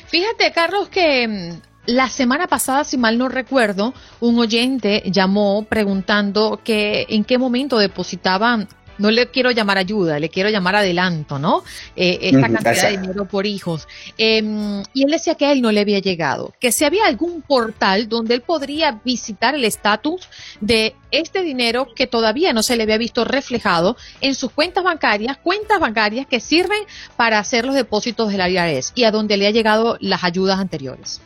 Fíjate, 0.06 0.52
Carlos, 0.54 0.88
que 0.90 1.28
mm, 1.28 1.62
la 1.88 2.10
semana 2.10 2.46
pasada, 2.46 2.84
si 2.84 2.96
mal 2.96 3.18
no 3.18 3.28
recuerdo, 3.28 3.96
un 4.20 4.38
oyente 4.38 5.02
llamó 5.08 5.66
preguntando 5.68 6.60
que 6.64 7.08
en 7.10 7.24
qué 7.24 7.40
momento 7.40 7.80
depositaban 7.80 8.68
no 8.98 9.12
le 9.12 9.28
quiero 9.28 9.52
llamar 9.52 9.78
ayuda, 9.78 10.20
le 10.20 10.30
quiero 10.30 10.50
llamar 10.50 10.76
adelanto, 10.78 11.40
¿no? 11.40 11.64
Eh, 11.96 12.20
esta 12.22 12.50
cantidad 12.50 12.90
de 12.90 12.98
dinero 12.98 13.26
por 13.26 13.46
hijos. 13.46 13.88
Em, 14.18 14.84
y 14.94 15.04
él 15.04 15.12
decía 15.12 15.36
que 15.36 15.46
a 15.46 15.52
él 15.52 15.62
no 15.62 15.72
le 15.72 15.82
había 15.82 16.00
llegado, 16.00 16.54
que 16.60 16.72
si 16.72 16.86
había 16.86 17.06
algún 17.06 17.42
portal 17.42 18.10
donde 18.10 18.36
él 18.36 18.42
podría 18.42 19.00
visitar 19.04 19.56
el 19.56 19.66
estatus 19.66 20.30
de 20.62 20.96
este 21.12 21.42
dinero 21.42 21.88
que 21.96 22.08
todavía 22.08 22.54
no 22.54 22.64
se 22.64 22.76
le 22.76 22.84
había 22.84 22.98
visto 22.98 23.26
reflejado 23.26 23.96
en 24.22 24.36
sus 24.36 24.52
cuentas 24.52 24.84
bancarias, 24.84 25.38
cuentas 25.38 25.80
bancarias 25.80 26.28
que 26.28 26.40
sirven 26.40 26.80
para 27.16 27.40
hacer 27.40 27.66
los 27.66 27.76
depósitos 27.76 28.32
del 28.32 28.42
IRS 28.52 28.92
y 28.96 29.04
a 29.04 29.12
donde 29.12 29.38
le 29.38 29.48
ha 29.48 29.52
llegado 29.52 29.98
las 30.02 30.24
ayudas 30.24 30.60
anteriores. 30.60 31.22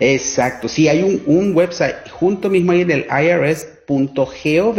Exacto, 0.00 0.66
sí, 0.66 0.88
hay 0.88 1.02
un, 1.02 1.22
un 1.26 1.54
website 1.54 2.08
junto 2.10 2.48
mismo 2.48 2.72
ahí 2.72 2.80
en 2.80 2.90
el 2.90 3.06
IRS 3.10 3.66
.gov, 3.90 4.78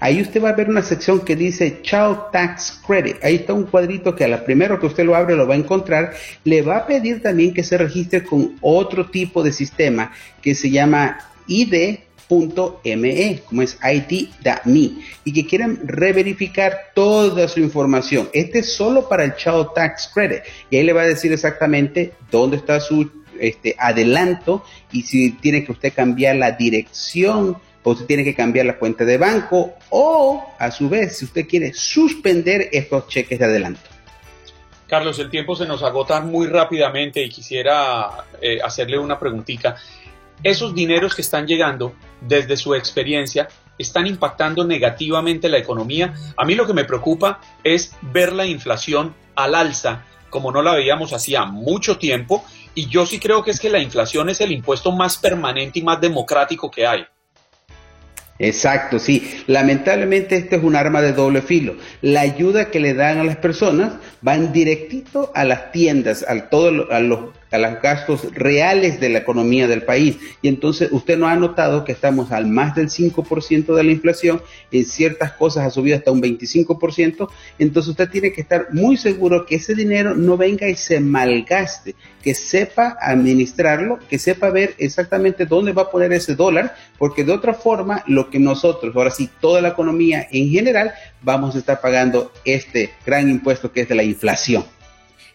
ahí 0.00 0.20
usted 0.20 0.42
va 0.42 0.50
a 0.50 0.54
ver 0.54 0.68
una 0.68 0.82
sección 0.82 1.20
que 1.20 1.36
dice 1.36 1.80
Child 1.82 2.30
Tax 2.32 2.80
Credit. 2.86 3.16
Ahí 3.22 3.36
está 3.36 3.52
un 3.52 3.64
cuadrito 3.64 4.16
que 4.16 4.24
a 4.24 4.28
la 4.28 4.44
primero 4.44 4.80
que 4.80 4.86
usted 4.86 5.04
lo 5.04 5.14
abre 5.14 5.36
lo 5.36 5.46
va 5.46 5.54
a 5.54 5.58
encontrar. 5.58 6.12
Le 6.44 6.62
va 6.62 6.78
a 6.78 6.86
pedir 6.86 7.22
también 7.22 7.54
que 7.54 7.62
se 7.62 7.78
registre 7.78 8.24
con 8.24 8.56
otro 8.60 9.06
tipo 9.10 9.42
de 9.42 9.52
sistema 9.52 10.12
que 10.42 10.54
se 10.54 10.70
llama 10.70 11.18
ID 11.46 12.00
.me, 12.30 13.40
como 13.46 13.62
es 13.62 13.78
ID.me, 13.82 14.90
y 15.24 15.32
que 15.32 15.46
quieren 15.46 15.80
reverificar 15.84 16.90
toda 16.94 17.48
su 17.48 17.60
información. 17.60 18.28
Este 18.34 18.58
es 18.58 18.74
solo 18.74 19.08
para 19.08 19.24
el 19.24 19.34
Child 19.34 19.68
Tax 19.74 20.10
Credit, 20.12 20.42
y 20.68 20.76
ahí 20.76 20.82
le 20.82 20.92
va 20.92 21.02
a 21.02 21.06
decir 21.06 21.32
exactamente 21.32 22.12
dónde 22.30 22.58
está 22.58 22.80
su 22.80 23.10
este, 23.40 23.76
adelanto 23.78 24.64
y 24.92 25.02
si 25.02 25.30
tiene 25.30 25.64
que 25.64 25.72
usted 25.72 25.92
cambiar 25.94 26.36
la 26.36 26.52
dirección 26.52 27.56
o 27.88 27.92
usted 27.92 28.06
tiene 28.06 28.24
que 28.24 28.34
cambiar 28.34 28.66
la 28.66 28.78
cuenta 28.78 29.04
de 29.04 29.16
banco 29.16 29.74
o 29.90 30.44
a 30.58 30.70
su 30.70 30.88
vez 30.88 31.16
si 31.16 31.24
usted 31.24 31.46
quiere 31.48 31.72
suspender 31.72 32.68
estos 32.70 33.08
cheques 33.08 33.38
de 33.38 33.46
adelanto. 33.46 33.80
Carlos, 34.86 35.18
el 35.18 35.30
tiempo 35.30 35.56
se 35.56 35.66
nos 35.66 35.82
agota 35.82 36.20
muy 36.20 36.46
rápidamente 36.46 37.22
y 37.22 37.30
quisiera 37.30 38.24
eh, 38.40 38.58
hacerle 38.62 38.98
una 38.98 39.18
preguntita. 39.18 39.76
Esos 40.42 40.74
dineros 40.74 41.14
que 41.14 41.22
están 41.22 41.46
llegando 41.46 41.94
desde 42.20 42.56
su 42.56 42.74
experiencia 42.74 43.48
están 43.78 44.06
impactando 44.06 44.64
negativamente 44.64 45.48
la 45.48 45.58
economía. 45.58 46.14
A 46.36 46.44
mí 46.44 46.54
lo 46.54 46.66
que 46.66 46.74
me 46.74 46.84
preocupa 46.84 47.40
es 47.64 47.94
ver 48.02 48.32
la 48.32 48.46
inflación 48.46 49.14
al 49.34 49.54
alza, 49.54 50.04
como 50.30 50.52
no 50.52 50.62
la 50.62 50.74
veíamos 50.74 51.12
hacía 51.12 51.44
mucho 51.44 51.96
tiempo, 51.96 52.44
y 52.74 52.86
yo 52.88 53.06
sí 53.06 53.18
creo 53.18 53.42
que 53.42 53.50
es 53.50 53.60
que 53.60 53.70
la 53.70 53.80
inflación 53.80 54.28
es 54.28 54.40
el 54.40 54.52
impuesto 54.52 54.92
más 54.92 55.16
permanente 55.16 55.78
y 55.78 55.82
más 55.82 56.00
democrático 56.00 56.70
que 56.70 56.86
hay. 56.86 57.06
Exacto, 58.38 58.98
sí. 58.98 59.42
Lamentablemente 59.46 60.36
esto 60.36 60.56
es 60.56 60.62
un 60.62 60.76
arma 60.76 61.02
de 61.02 61.12
doble 61.12 61.42
filo. 61.42 61.76
La 62.02 62.20
ayuda 62.20 62.70
que 62.70 62.80
le 62.80 62.94
dan 62.94 63.18
a 63.18 63.24
las 63.24 63.36
personas 63.36 63.94
van 64.20 64.52
directito 64.52 65.32
a 65.34 65.44
las 65.44 65.72
tiendas, 65.72 66.24
a, 66.28 66.48
todo, 66.48 66.90
a 66.92 67.00
los 67.00 67.20
a 67.50 67.58
los 67.58 67.80
gastos 67.80 68.32
reales 68.34 69.00
de 69.00 69.08
la 69.08 69.18
economía 69.18 69.66
del 69.66 69.82
país. 69.82 70.16
Y 70.42 70.48
entonces 70.48 70.88
usted 70.92 71.18
no 71.18 71.26
ha 71.26 71.36
notado 71.36 71.84
que 71.84 71.92
estamos 71.92 72.32
al 72.32 72.46
más 72.46 72.74
del 72.74 72.88
5% 72.88 73.74
de 73.74 73.84
la 73.84 73.92
inflación, 73.92 74.42
en 74.70 74.84
ciertas 74.84 75.32
cosas 75.32 75.66
ha 75.66 75.70
subido 75.70 75.96
hasta 75.96 76.12
un 76.12 76.22
25%, 76.22 77.28
entonces 77.58 77.90
usted 77.90 78.10
tiene 78.10 78.32
que 78.32 78.40
estar 78.40 78.68
muy 78.72 78.96
seguro 78.96 79.46
que 79.46 79.56
ese 79.56 79.74
dinero 79.74 80.14
no 80.14 80.36
venga 80.36 80.68
y 80.68 80.74
se 80.74 81.00
malgaste, 81.00 81.94
que 82.22 82.34
sepa 82.34 82.96
administrarlo, 83.00 83.98
que 84.08 84.18
sepa 84.18 84.50
ver 84.50 84.74
exactamente 84.78 85.46
dónde 85.46 85.72
va 85.72 85.82
a 85.82 85.90
poner 85.90 86.12
ese 86.12 86.34
dólar, 86.34 86.74
porque 86.98 87.24
de 87.24 87.32
otra 87.32 87.54
forma 87.54 88.02
lo 88.06 88.30
que 88.30 88.38
nosotros, 88.38 88.94
ahora 88.94 89.10
sí, 89.10 89.30
toda 89.40 89.60
la 89.60 89.68
economía 89.68 90.26
en 90.30 90.50
general, 90.50 90.92
vamos 91.22 91.54
a 91.54 91.58
estar 91.58 91.80
pagando 91.80 92.32
este 92.44 92.90
gran 93.04 93.28
impuesto 93.28 93.72
que 93.72 93.82
es 93.82 93.88
de 93.88 93.94
la 93.94 94.02
inflación. 94.02 94.64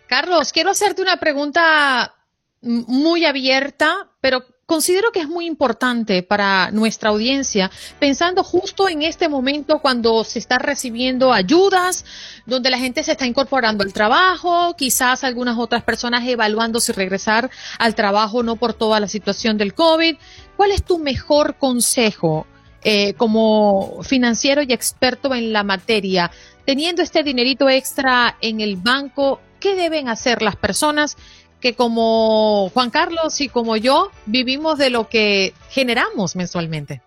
Carlos, 0.08 0.52
quiero 0.52 0.72
hacerte 0.72 1.02
una 1.02 1.18
pregunta 1.18 2.16
muy 2.62 3.26
abierta, 3.26 4.10
pero 4.22 4.46
considero 4.66 5.12
que 5.12 5.20
es 5.20 5.28
muy 5.28 5.46
importante 5.46 6.24
para 6.24 6.72
nuestra 6.72 7.10
audiencia, 7.10 7.70
pensando 8.00 8.44
justo 8.44 8.88
en 8.88 9.02
este 9.02 9.28
momento 9.28 9.80
cuando 9.80 10.24
se 10.24 10.40
está 10.40 10.58
recibiendo 10.58 11.34
ayudas, 11.34 12.06
donde 12.46 12.70
la 12.70 12.80
gente 12.80 13.04
se 13.04 13.12
está 13.12 13.26
incorporando 13.26 13.84
al 13.84 13.92
trabajo, 13.92 14.76
quizás 14.78 15.24
algunas 15.24 15.58
otras 15.58 15.84
personas 15.84 16.26
evaluando 16.26 16.80
si 16.80 16.94
regresar 16.94 17.52
al 17.78 17.96
trabajo 17.96 18.44
no 18.44 18.56
por 18.56 18.74
toda 18.74 19.00
la 19.00 19.08
situación 19.08 19.58
del 19.58 19.74
COVID. 19.74 20.16
¿Cuál 20.56 20.72
es 20.72 20.84
tu 20.84 21.00
mejor 21.00 21.58
consejo 21.58 22.48
eh, 22.84 23.14
como 23.16 24.02
financiero 24.04 24.62
y 24.62 24.72
experto 24.72 25.36
en 25.36 25.52
la 25.52 25.64
materia? 25.64 26.32
Teniendo 26.66 27.02
este 27.02 27.24
dinerito 27.24 27.68
extra 27.68 28.38
en 28.40 28.62
el 28.62 28.78
banco, 28.78 29.42
qué 29.64 29.76
deben 29.76 30.10
hacer 30.10 30.42
las 30.42 30.58
personas 30.58 31.16
que 31.62 31.74
como 31.74 32.70
Juan 32.74 32.90
Carlos 32.90 33.40
y 33.40 33.48
como 33.48 33.78
yo 33.78 34.12
vivimos 34.26 34.78
de 34.78 34.90
lo 34.90 35.08
que 35.08 35.54
generamos 35.70 36.36
mensualmente. 36.36 37.02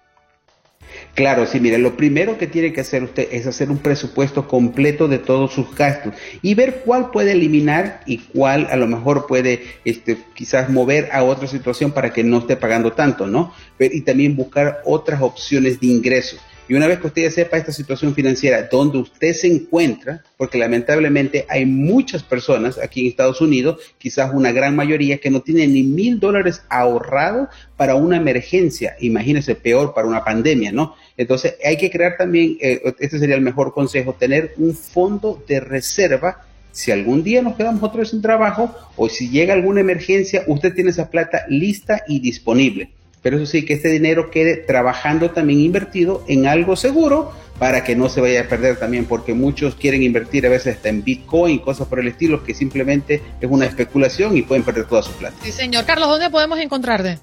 Claro, 1.14 1.44
sí, 1.44 1.60
mire, 1.60 1.76
lo 1.76 1.98
primero 1.98 2.38
que 2.38 2.46
tiene 2.46 2.72
que 2.72 2.80
hacer 2.80 3.02
usted 3.02 3.28
es 3.30 3.46
hacer 3.46 3.70
un 3.70 3.76
presupuesto 3.76 4.48
completo 4.48 5.06
de 5.06 5.18
todos 5.18 5.52
sus 5.52 5.75
gastos 5.75 6.14
y 6.40 6.54
ver 6.54 6.82
cuál 6.86 7.10
puede 7.10 7.32
eliminar 7.32 8.00
y 8.06 8.18
cuál 8.18 8.66
a 8.70 8.76
lo 8.76 8.86
mejor 8.86 9.26
puede 9.26 9.62
este, 9.84 10.16
quizás 10.34 10.70
mover 10.70 11.10
a 11.12 11.25
otra 11.25 11.46
situación 11.48 11.92
para 11.92 12.14
que 12.14 12.25
no 12.25 12.38
esté 12.38 12.56
pagando 12.56 12.94
tanto, 12.94 13.26
¿no? 13.26 13.52
Y 13.78 14.00
también 14.00 14.34
buscar 14.34 14.80
otras 14.86 15.20
opciones 15.20 15.78
de 15.80 15.88
ingresos. 15.88 16.40
Y 16.68 16.75
una 16.75 16.88
vez 16.88 16.99
que 16.99 17.06
usted 17.06 17.30
sepa 17.30 17.58
esta 17.58 17.70
situación 17.70 18.12
financiera, 18.12 18.68
donde 18.70 18.99
usted 18.99 19.32
se 19.35 19.46
encuentra, 19.46 20.25
porque 20.37 20.58
lamentablemente 20.58 21.46
hay 21.49 21.64
muchas 21.64 22.25
personas 22.25 22.76
aquí 22.78 23.02
en 23.02 23.06
Estados 23.06 23.40
Unidos, 23.40 23.80
quizás 23.99 24.32
una 24.35 24.50
gran 24.50 24.75
mayoría, 24.75 25.18
que 25.18 25.30
no 25.30 25.42
tienen 25.42 25.75
ni 25.75 25.85
mil 25.85 26.18
dólares 26.18 26.62
ahorrados 26.68 27.49
para 27.76 27.94
una 27.94 28.16
emergencia. 28.16 28.96
Imagínese, 28.99 29.54
peor 29.54 29.94
para 29.94 30.08
una 30.08 30.25
pandemia, 30.25 30.73
¿no? 30.73 30.96
Entonces 31.16 31.54
hay 31.64 31.76
que 31.76 31.90
crear 31.90 32.16
también, 32.16 32.58
eh, 32.61 32.82
este 32.99 33.20
sería 33.20 33.37
el 33.37 33.42
mejor 33.42 33.73
consejo, 33.73 34.14
tener 34.14 34.54
un 34.56 34.75
fondo 34.75 35.42
de 35.46 35.61
reserva 35.61 36.42
si 36.73 36.90
algún 36.90 37.23
día 37.23 37.40
nos 37.40 37.56
quedamos 37.56 37.82
otra 37.82 38.00
vez 38.00 38.11
sin 38.11 38.20
trabajo 38.20 38.75
o 38.96 39.08
si 39.08 39.30
llega 39.30 39.54
alguna 39.54 39.80
emergencia, 39.80 40.44
usted 40.46 40.75
tiene 40.75 40.90
esa 40.90 41.08
plata 41.08 41.46
lista 41.49 42.02
y 42.06 42.20
disponible 42.20 42.90
pero 43.26 43.38
eso 43.38 43.47
sí, 43.47 43.64
que 43.64 43.75
este 43.75 43.88
dinero 43.88 44.30
quede 44.30 44.56
trabajando 44.56 45.33
también 45.33 45.59
invertido 45.59 46.23
en 46.28 46.47
algo 46.47 46.76
seguro 46.76 47.33
para 47.59 47.83
que 47.83 47.97
no 47.97 48.09
se 48.09 48.21
vaya 48.21 48.42
a 48.42 48.45
perder 48.45 48.76
también, 48.78 49.04
porque 49.04 49.35
muchos 49.35 49.75
quieren 49.75 50.04
invertir 50.04 50.47
a 50.47 50.49
veces 50.49 50.76
hasta 50.76 50.90
en 50.90 51.02
Bitcoin, 51.02 51.59
cosas 51.59 51.88
por 51.88 51.99
el 51.99 52.06
estilo, 52.06 52.45
que 52.45 52.54
simplemente 52.54 53.21
es 53.40 53.50
una 53.50 53.66
especulación 53.66 54.37
y 54.37 54.42
pueden 54.42 54.62
perder 54.62 54.85
toda 54.85 55.02
su 55.02 55.11
plata. 55.11 55.35
Sí, 55.42 55.50
señor. 55.50 55.85
Carlos, 55.87 56.09
¿dónde 56.09 56.30
podemos 56.30 56.61
encontrarte? 56.61 57.18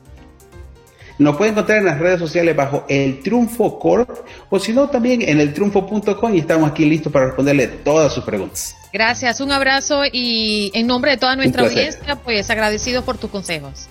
Nos 1.19 1.38
pueden 1.38 1.53
encontrar 1.53 1.77
en 1.77 1.86
las 1.86 1.98
redes 2.00 2.19
sociales 2.19 2.53
bajo 2.53 2.83
El 2.89 3.22
Triunfo 3.22 3.79
Corp 3.79 4.10
o 4.50 4.60
si 4.60 4.74
no 4.74 4.89
también 4.89 5.22
en 5.22 5.39
eltriunfo.com 5.39 6.36
y 6.36 6.39
estamos 6.39 6.69
aquí 6.69 6.83
listos 6.83 7.13
para 7.13 7.27
responderle 7.27 7.67
todas 7.69 8.12
sus 8.12 8.25
preguntas. 8.25 8.75
Gracias, 8.91 9.39
un 9.39 9.53
abrazo 9.53 10.01
y 10.12 10.69
en 10.74 10.86
nombre 10.86 11.12
de 11.12 11.17
toda 11.17 11.38
nuestra 11.38 11.63
audiencia, 11.63 12.17
pues 12.17 12.50
agradecido 12.50 13.05
por 13.05 13.17
tus 13.17 13.31
consejos. 13.31 13.88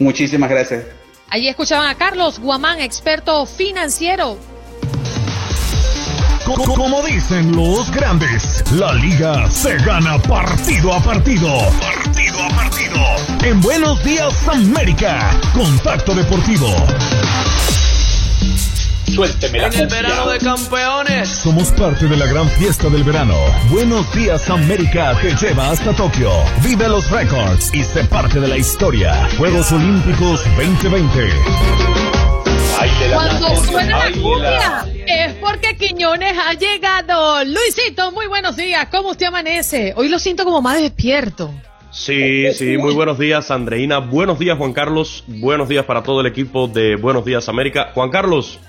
Muchísimas 0.00 0.50
gracias. 0.50 0.82
Allí 1.30 1.46
escuchaban 1.46 1.88
a 1.88 1.94
Carlos 1.94 2.40
Guamán, 2.40 2.80
experto 2.80 3.46
financiero. 3.46 4.36
Como 6.44 7.06
dicen 7.06 7.54
los 7.54 7.88
grandes, 7.92 8.64
la 8.72 8.92
liga 8.94 9.48
se 9.48 9.76
gana 9.76 10.18
partido 10.18 10.92
a 10.92 10.98
partido. 10.98 11.48
Partido 11.80 12.42
a 12.42 12.48
partido. 12.48 13.00
En 13.44 13.60
Buenos 13.60 14.02
Días 14.02 14.34
América, 14.48 15.30
Contacto 15.54 16.14
Deportivo. 16.16 16.66
Suélteme 19.14 19.58
la 19.58 19.66
En 19.66 19.74
el 19.74 19.86
verano 19.88 20.30
de 20.30 20.38
campeones. 20.38 21.28
Somos 21.28 21.72
parte 21.72 22.06
de 22.06 22.16
la 22.16 22.26
gran 22.26 22.48
fiesta 22.50 22.88
del 22.88 23.02
verano. 23.02 23.34
Buenos 23.70 24.12
días 24.14 24.48
América 24.48 25.18
te 25.20 25.34
lleva 25.34 25.70
hasta 25.70 25.92
Tokio. 25.92 26.30
Vive 26.62 26.88
los 26.88 27.10
récords 27.10 27.74
y 27.74 27.82
sé 27.82 28.04
parte 28.04 28.38
de 28.38 28.48
la 28.48 28.56
historia. 28.56 29.28
Juegos 29.36 29.72
Olímpicos 29.72 30.44
2020. 30.56 31.28
Cuando 33.12 33.56
suena 33.56 33.98
la 33.98 34.12
cumbia 34.12 34.86
es 35.06 35.34
porque 35.34 35.76
Quiñones 35.76 36.34
ha 36.38 36.54
llegado. 36.54 37.44
Luisito, 37.44 38.12
muy 38.12 38.26
buenos 38.28 38.56
días. 38.56 38.86
¿Cómo 38.90 39.10
usted 39.10 39.26
amanece? 39.26 39.92
Hoy 39.96 40.08
lo 40.08 40.18
siento 40.18 40.44
como 40.44 40.62
más 40.62 40.80
despierto. 40.80 41.52
Sí, 41.90 42.52
sí, 42.54 42.78
muy 42.78 42.94
buenos 42.94 43.18
días, 43.18 43.50
Andreina. 43.50 43.98
Buenos 43.98 44.38
días, 44.38 44.56
Juan 44.56 44.72
Carlos. 44.72 45.24
Buenos 45.26 45.68
días 45.68 45.84
para 45.84 46.04
todo 46.04 46.20
el 46.20 46.28
equipo 46.28 46.68
de 46.68 46.94
Buenos 46.94 47.24
Días 47.24 47.48
América. 47.48 47.90
Juan 47.94 48.10
Carlos, 48.10 48.60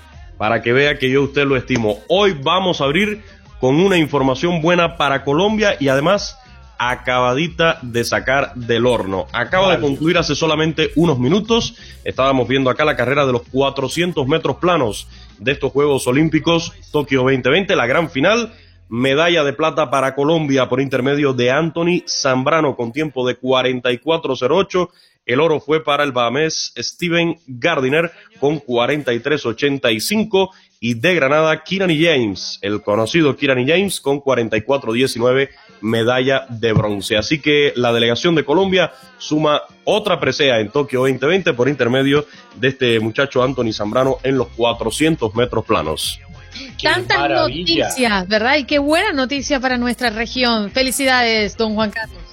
para 0.42 0.60
que 0.60 0.72
vea 0.72 0.98
que 0.98 1.08
yo 1.08 1.20
a 1.20 1.24
usted 1.26 1.44
lo 1.44 1.56
estimo, 1.56 2.00
hoy 2.08 2.32
vamos 2.32 2.80
a 2.80 2.84
abrir 2.86 3.22
con 3.60 3.76
una 3.76 3.96
información 3.96 4.60
buena 4.60 4.96
para 4.96 5.22
Colombia 5.22 5.76
y 5.78 5.86
además 5.86 6.36
acabadita 6.78 7.78
de 7.82 8.02
sacar 8.02 8.52
del 8.56 8.86
horno. 8.86 9.28
Acaba 9.32 9.70
de 9.70 9.80
concluir 9.80 10.18
hace 10.18 10.34
solamente 10.34 10.90
unos 10.96 11.20
minutos. 11.20 11.76
Estábamos 12.02 12.48
viendo 12.48 12.70
acá 12.70 12.84
la 12.84 12.96
carrera 12.96 13.24
de 13.24 13.30
los 13.30 13.42
400 13.52 14.26
metros 14.26 14.56
planos 14.56 15.06
de 15.38 15.52
estos 15.52 15.70
Juegos 15.70 16.08
Olímpicos 16.08 16.72
Tokio 16.90 17.20
2020, 17.20 17.76
la 17.76 17.86
gran 17.86 18.10
final. 18.10 18.52
Medalla 18.88 19.44
de 19.44 19.52
plata 19.52 19.90
para 19.90 20.16
Colombia 20.16 20.68
por 20.68 20.80
intermedio 20.80 21.34
de 21.34 21.52
Anthony 21.52 22.02
Zambrano 22.08 22.74
con 22.74 22.90
tiempo 22.90 23.24
de 23.28 23.38
44.08. 23.38 24.90
El 25.24 25.40
oro 25.40 25.60
fue 25.60 25.84
para 25.84 26.02
el 26.02 26.12
bahamés 26.12 26.72
Steven 26.76 27.38
Gardiner 27.46 28.10
con 28.40 28.60
43.85 28.60 30.50
y 30.80 30.94
de 30.94 31.14
Granada 31.14 31.62
Kirani 31.62 32.04
James, 32.04 32.58
el 32.60 32.82
conocido 32.82 33.36
Kirani 33.36 33.64
James 33.66 34.00
con 34.00 34.20
44.19 34.20 35.48
medalla 35.80 36.46
de 36.48 36.72
bronce. 36.72 37.16
Así 37.16 37.40
que 37.40 37.72
la 37.76 37.92
delegación 37.92 38.34
de 38.34 38.44
Colombia 38.44 38.92
suma 39.18 39.62
otra 39.84 40.18
presea 40.18 40.58
en 40.58 40.70
Tokio 40.70 41.00
2020 41.00 41.52
por 41.52 41.68
intermedio 41.68 42.26
de 42.56 42.68
este 42.68 42.98
muchacho 42.98 43.44
Anthony 43.44 43.72
Zambrano 43.72 44.18
en 44.24 44.36
los 44.36 44.48
400 44.48 45.34
metros 45.36 45.64
planos. 45.64 46.20
Tantas 46.82 47.30
noticias, 47.30 48.26
¿verdad? 48.26 48.56
Y 48.56 48.64
qué 48.64 48.78
buena 48.80 49.12
noticia 49.12 49.60
para 49.60 49.78
nuestra 49.78 50.10
región. 50.10 50.70
Felicidades, 50.72 51.56
don 51.56 51.74
Juan 51.74 51.90
Carlos. 51.90 52.31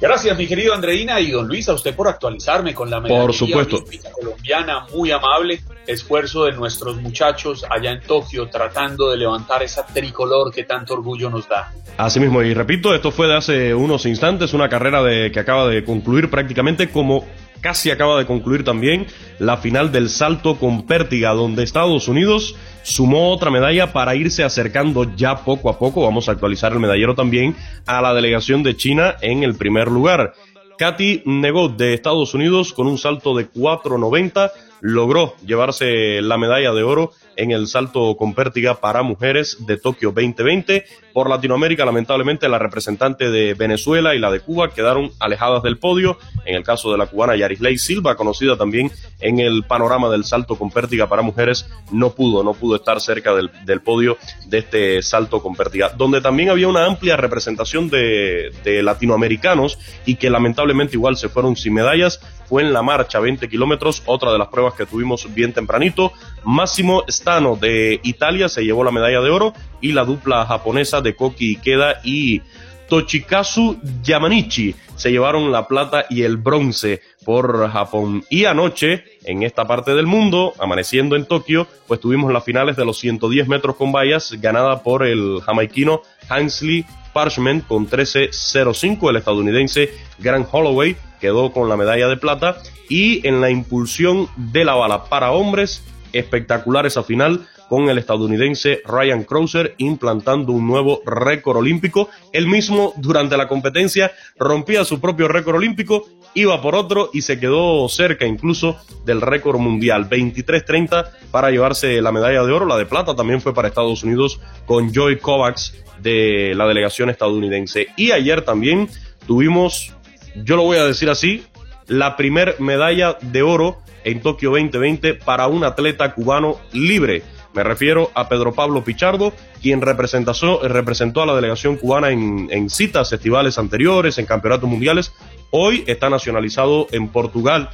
Gracias, 0.00 0.38
mi 0.38 0.46
querido 0.46 0.74
Andreina 0.74 1.20
y 1.20 1.32
don 1.32 1.48
Luis, 1.48 1.68
a 1.68 1.74
usted 1.74 1.94
por 1.94 2.06
actualizarme 2.06 2.72
con 2.72 2.88
la 2.88 3.00
medalla 3.00 3.22
por 3.22 3.34
supuesto. 3.34 3.82
colombiana, 4.12 4.86
muy 4.94 5.10
amable. 5.10 5.60
Esfuerzo 5.88 6.44
de 6.44 6.52
nuestros 6.52 7.00
muchachos 7.00 7.64
allá 7.68 7.90
en 7.92 8.00
Tokio 8.02 8.48
tratando 8.48 9.10
de 9.10 9.16
levantar 9.16 9.62
esa 9.64 9.84
tricolor 9.84 10.52
que 10.52 10.62
tanto 10.62 10.94
orgullo 10.94 11.30
nos 11.30 11.48
da. 11.48 11.72
Así 11.96 12.20
mismo, 12.20 12.42
y 12.42 12.54
repito, 12.54 12.94
esto 12.94 13.10
fue 13.10 13.26
de 13.26 13.36
hace 13.36 13.74
unos 13.74 14.06
instantes, 14.06 14.54
una 14.54 14.68
carrera 14.68 15.02
de, 15.02 15.32
que 15.32 15.40
acaba 15.40 15.66
de 15.66 15.82
concluir 15.82 16.30
prácticamente 16.30 16.90
como 16.90 17.26
casi 17.60 17.90
acaba 17.90 18.18
de 18.18 18.26
concluir 18.26 18.64
también 18.64 19.06
la 19.38 19.56
final 19.56 19.92
del 19.92 20.08
salto 20.08 20.56
con 20.56 20.86
pértiga, 20.86 21.30
donde 21.32 21.62
Estados 21.62 22.08
Unidos 22.08 22.56
sumó 22.82 23.32
otra 23.32 23.50
medalla 23.50 23.92
para 23.92 24.14
irse 24.14 24.44
acercando 24.44 25.14
ya 25.16 25.44
poco 25.44 25.70
a 25.70 25.78
poco, 25.78 26.02
vamos 26.02 26.28
a 26.28 26.32
actualizar 26.32 26.72
el 26.72 26.80
medallero 26.80 27.14
también, 27.14 27.54
a 27.86 28.00
la 28.00 28.14
delegación 28.14 28.62
de 28.62 28.76
China 28.76 29.16
en 29.20 29.42
el 29.42 29.56
primer 29.56 29.88
lugar. 29.88 30.34
Katy 30.78 31.22
Negot 31.26 31.76
de 31.76 31.92
Estados 31.92 32.34
Unidos 32.34 32.72
con 32.72 32.86
un 32.86 32.98
salto 32.98 33.36
de 33.36 33.50
4.90 33.50 34.52
logró 34.80 35.34
llevarse 35.44 36.22
la 36.22 36.38
medalla 36.38 36.72
de 36.72 36.84
oro 36.84 37.12
en 37.38 37.52
el 37.52 37.68
salto 37.68 38.16
con 38.16 38.34
pértiga 38.34 38.80
para 38.80 39.02
mujeres 39.02 39.64
de 39.66 39.78
Tokio 39.78 40.10
2020. 40.10 40.84
Por 41.12 41.30
Latinoamérica, 41.30 41.84
lamentablemente, 41.84 42.48
la 42.48 42.58
representante 42.58 43.30
de 43.30 43.54
Venezuela 43.54 44.14
y 44.14 44.18
la 44.18 44.30
de 44.30 44.40
Cuba 44.40 44.74
quedaron 44.74 45.12
alejadas 45.20 45.62
del 45.62 45.78
podio. 45.78 46.18
En 46.44 46.56
el 46.56 46.64
caso 46.64 46.90
de 46.90 46.98
la 46.98 47.06
cubana 47.06 47.36
Yarisley 47.36 47.78
Silva, 47.78 48.16
conocida 48.16 48.56
también 48.56 48.90
en 49.20 49.38
el 49.38 49.62
panorama 49.64 50.10
del 50.10 50.24
salto 50.24 50.56
con 50.56 50.70
pértiga 50.70 51.08
para 51.08 51.22
mujeres, 51.22 51.66
no 51.92 52.10
pudo, 52.10 52.42
no 52.42 52.54
pudo 52.54 52.76
estar 52.76 53.00
cerca 53.00 53.34
del, 53.34 53.50
del 53.64 53.80
podio 53.80 54.18
de 54.46 54.58
este 54.58 55.02
salto 55.02 55.40
con 55.40 55.54
pértiga, 55.54 55.92
donde 55.96 56.20
también 56.20 56.50
había 56.50 56.66
una 56.66 56.86
amplia 56.86 57.16
representación 57.16 57.88
de, 57.88 58.50
de 58.64 58.82
latinoamericanos 58.82 59.78
y 60.06 60.16
que 60.16 60.28
lamentablemente 60.28 60.96
igual 60.96 61.16
se 61.16 61.28
fueron 61.28 61.54
sin 61.54 61.74
medallas. 61.74 62.20
Fue 62.48 62.62
en 62.62 62.72
la 62.72 62.82
marcha 62.82 63.20
20 63.20 63.48
kilómetros, 63.48 64.02
otra 64.06 64.32
de 64.32 64.38
las 64.38 64.48
pruebas 64.48 64.74
que 64.74 64.86
tuvimos 64.86 65.32
bien 65.34 65.52
tempranito. 65.52 66.12
Máximo 66.44 67.04
Stano 67.08 67.56
de 67.56 68.00
Italia 68.02 68.48
se 68.48 68.64
llevó 68.64 68.84
la 68.84 68.90
medalla 68.90 69.20
de 69.20 69.30
oro 69.30 69.52
y 69.80 69.92
la 69.92 70.04
dupla 70.04 70.46
japonesa 70.46 71.00
de 71.00 71.14
Koki 71.14 71.52
Ikeda 71.52 72.00
y 72.04 72.40
Tochikazu 72.88 73.78
Yamanichi 74.02 74.74
se 74.96 75.10
llevaron 75.10 75.52
la 75.52 75.68
plata 75.68 76.06
y 76.08 76.22
el 76.22 76.38
bronce 76.38 77.02
por 77.24 77.70
Japón. 77.70 78.24
Y 78.30 78.46
anoche, 78.46 79.04
en 79.24 79.42
esta 79.42 79.66
parte 79.66 79.94
del 79.94 80.06
mundo, 80.06 80.54
amaneciendo 80.58 81.14
en 81.14 81.26
Tokio, 81.26 81.66
pues 81.86 82.00
tuvimos 82.00 82.32
las 82.32 82.44
finales 82.44 82.76
de 82.76 82.84
los 82.84 82.98
110 82.98 83.46
metros 83.46 83.76
con 83.76 83.92
vallas, 83.92 84.32
ganada 84.40 84.82
por 84.82 85.06
el 85.06 85.40
jamaiquino 85.42 86.02
Hansley 86.28 86.84
Parchment 87.12 87.66
con 87.66 87.88
13.05. 87.88 89.10
El 89.10 89.16
estadounidense 89.16 89.90
Grant 90.18 90.48
Holloway 90.50 90.96
quedó 91.20 91.52
con 91.52 91.68
la 91.68 91.76
medalla 91.76 92.08
de 92.08 92.16
plata. 92.16 92.58
Y 92.88 93.26
en 93.26 93.40
la 93.40 93.50
impulsión 93.50 94.28
de 94.36 94.64
la 94.64 94.74
bala 94.74 95.04
para 95.04 95.32
hombres, 95.32 95.84
espectacular 96.12 96.86
esa 96.86 97.02
final 97.02 97.46
con 97.68 97.88
el 97.88 97.98
estadounidense 97.98 98.80
Ryan 98.84 99.24
Crouser 99.24 99.74
implantando 99.78 100.52
un 100.52 100.66
nuevo 100.66 101.02
récord 101.04 101.58
olímpico. 101.58 102.08
Él 102.32 102.46
mismo 102.46 102.94
durante 102.96 103.36
la 103.36 103.46
competencia 103.46 104.10
rompía 104.38 104.84
su 104.84 105.00
propio 105.00 105.28
récord 105.28 105.56
olímpico, 105.56 106.08
iba 106.34 106.60
por 106.62 106.74
otro 106.74 107.10
y 107.12 107.22
se 107.22 107.38
quedó 107.38 107.88
cerca 107.88 108.26
incluso 108.26 108.78
del 109.04 109.20
récord 109.20 109.58
mundial, 109.58 110.08
23-30 110.08 111.10
para 111.30 111.50
llevarse 111.50 112.00
la 112.00 112.12
medalla 112.12 112.42
de 112.42 112.52
oro. 112.52 112.66
La 112.66 112.76
de 112.76 112.86
plata 112.86 113.14
también 113.14 113.40
fue 113.40 113.54
para 113.54 113.68
Estados 113.68 114.02
Unidos 114.02 114.40
con 114.66 114.92
Joy 114.92 115.18
Kovacs 115.18 115.74
de 116.00 116.52
la 116.54 116.66
delegación 116.66 117.10
estadounidense. 117.10 117.88
Y 117.96 118.12
ayer 118.12 118.42
también 118.42 118.88
tuvimos, 119.26 119.94
yo 120.36 120.56
lo 120.56 120.64
voy 120.64 120.78
a 120.78 120.84
decir 120.84 121.10
así, 121.10 121.44
la 121.86 122.16
primer 122.16 122.60
medalla 122.60 123.16
de 123.20 123.42
oro 123.42 123.78
en 124.04 124.20
Tokio 124.20 124.50
2020 124.50 125.14
para 125.14 125.46
un 125.48 125.64
atleta 125.64 126.14
cubano 126.14 126.58
libre. 126.72 127.22
Me 127.54 127.64
refiero 127.64 128.10
a 128.14 128.28
Pedro 128.28 128.52
Pablo 128.52 128.84
Pichardo, 128.84 129.32
quien 129.60 129.80
representó, 129.80 130.60
representó 130.68 131.22
a 131.22 131.26
la 131.26 131.34
delegación 131.34 131.76
cubana 131.76 132.10
en, 132.10 132.48
en 132.50 132.70
citas 132.70 133.10
festivales 133.10 133.58
anteriores, 133.58 134.18
en 134.18 134.26
campeonatos 134.26 134.68
mundiales. 134.68 135.12
Hoy 135.50 135.82
está 135.86 136.10
nacionalizado 136.10 136.86
en 136.92 137.08
Portugal 137.08 137.70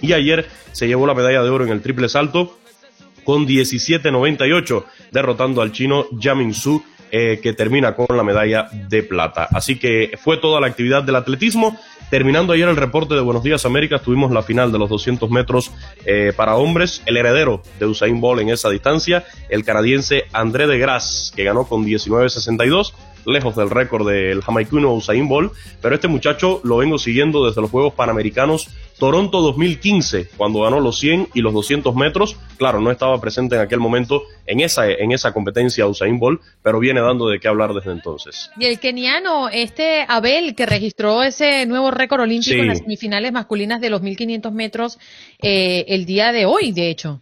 y 0.00 0.12
ayer 0.12 0.46
se 0.72 0.86
llevó 0.86 1.06
la 1.06 1.14
medalla 1.14 1.42
de 1.42 1.50
oro 1.50 1.64
en 1.64 1.70
el 1.70 1.82
triple 1.82 2.08
salto 2.08 2.56
con 3.24 3.46
17.98, 3.46 4.84
derrotando 5.10 5.60
al 5.60 5.72
chino 5.72 6.06
Jamin 6.18 6.54
Su 6.54 6.82
eh, 7.10 7.40
que 7.42 7.52
termina 7.52 7.94
con 7.94 8.16
la 8.16 8.22
medalla 8.22 8.68
de 8.72 9.02
plata. 9.02 9.48
Así 9.52 9.78
que 9.78 10.18
fue 10.22 10.38
toda 10.38 10.60
la 10.60 10.66
actividad 10.66 11.02
del 11.02 11.16
atletismo. 11.16 11.78
Terminando 12.10 12.52
ayer 12.52 12.68
el 12.68 12.76
reporte 12.76 13.14
de 13.14 13.20
Buenos 13.20 13.42
Días 13.42 13.66
América, 13.66 13.98
tuvimos 13.98 14.30
la 14.30 14.42
final 14.42 14.70
de 14.70 14.78
los 14.78 14.88
200 14.88 15.28
metros 15.30 15.72
eh, 16.04 16.32
para 16.36 16.54
hombres. 16.54 17.02
El 17.04 17.16
heredero 17.16 17.62
de 17.80 17.86
Usain 17.86 18.20
Bolt 18.20 18.42
en 18.42 18.50
esa 18.50 18.70
distancia, 18.70 19.24
el 19.48 19.64
canadiense 19.64 20.26
André 20.32 20.68
de 20.68 20.78
Grasse, 20.78 21.32
que 21.34 21.42
ganó 21.42 21.64
con 21.64 21.84
19.62 21.84 22.92
lejos 23.26 23.56
del 23.56 23.70
récord 23.70 24.08
del 24.08 24.40
jamaicuno 24.42 24.92
Usain 24.94 25.28
Bolt, 25.28 25.52
pero 25.82 25.94
este 25.94 26.08
muchacho 26.08 26.60
lo 26.64 26.78
vengo 26.78 26.98
siguiendo 26.98 27.46
desde 27.46 27.60
los 27.60 27.70
Juegos 27.70 27.94
Panamericanos 27.94 28.68
Toronto 28.98 29.42
2015, 29.42 30.30
cuando 30.36 30.62
ganó 30.62 30.80
los 30.80 30.98
100 30.98 31.28
y 31.34 31.40
los 31.42 31.52
200 31.52 31.94
metros. 31.94 32.36
Claro, 32.56 32.80
no 32.80 32.90
estaba 32.90 33.20
presente 33.20 33.54
en 33.56 33.60
aquel 33.60 33.78
momento 33.78 34.22
en 34.46 34.60
esa, 34.60 34.88
en 34.90 35.12
esa 35.12 35.32
competencia 35.34 35.86
Usain 35.86 36.18
Bolt, 36.18 36.40
pero 36.62 36.78
viene 36.78 37.00
dando 37.02 37.28
de 37.28 37.38
qué 37.38 37.48
hablar 37.48 37.74
desde 37.74 37.90
entonces. 37.92 38.50
Y 38.58 38.64
el 38.64 38.78
keniano, 38.80 39.48
este 39.50 40.06
Abel, 40.08 40.54
que 40.54 40.64
registró 40.64 41.22
ese 41.22 41.66
nuevo 41.66 41.90
récord 41.90 42.22
olímpico 42.22 42.54
Sí. 42.54 42.60
en 42.60 42.68
las 42.68 42.78
semifinales 42.78 43.32
masculinas 43.32 43.80
de 43.80 43.90
los 43.90 44.00
1500 44.02 44.52
metros 44.52 44.98
eh, 45.42 45.84
el 45.88 46.06
día 46.06 46.32
de 46.32 46.46
hoy, 46.46 46.72
de 46.72 46.88
hecho. 46.88 47.20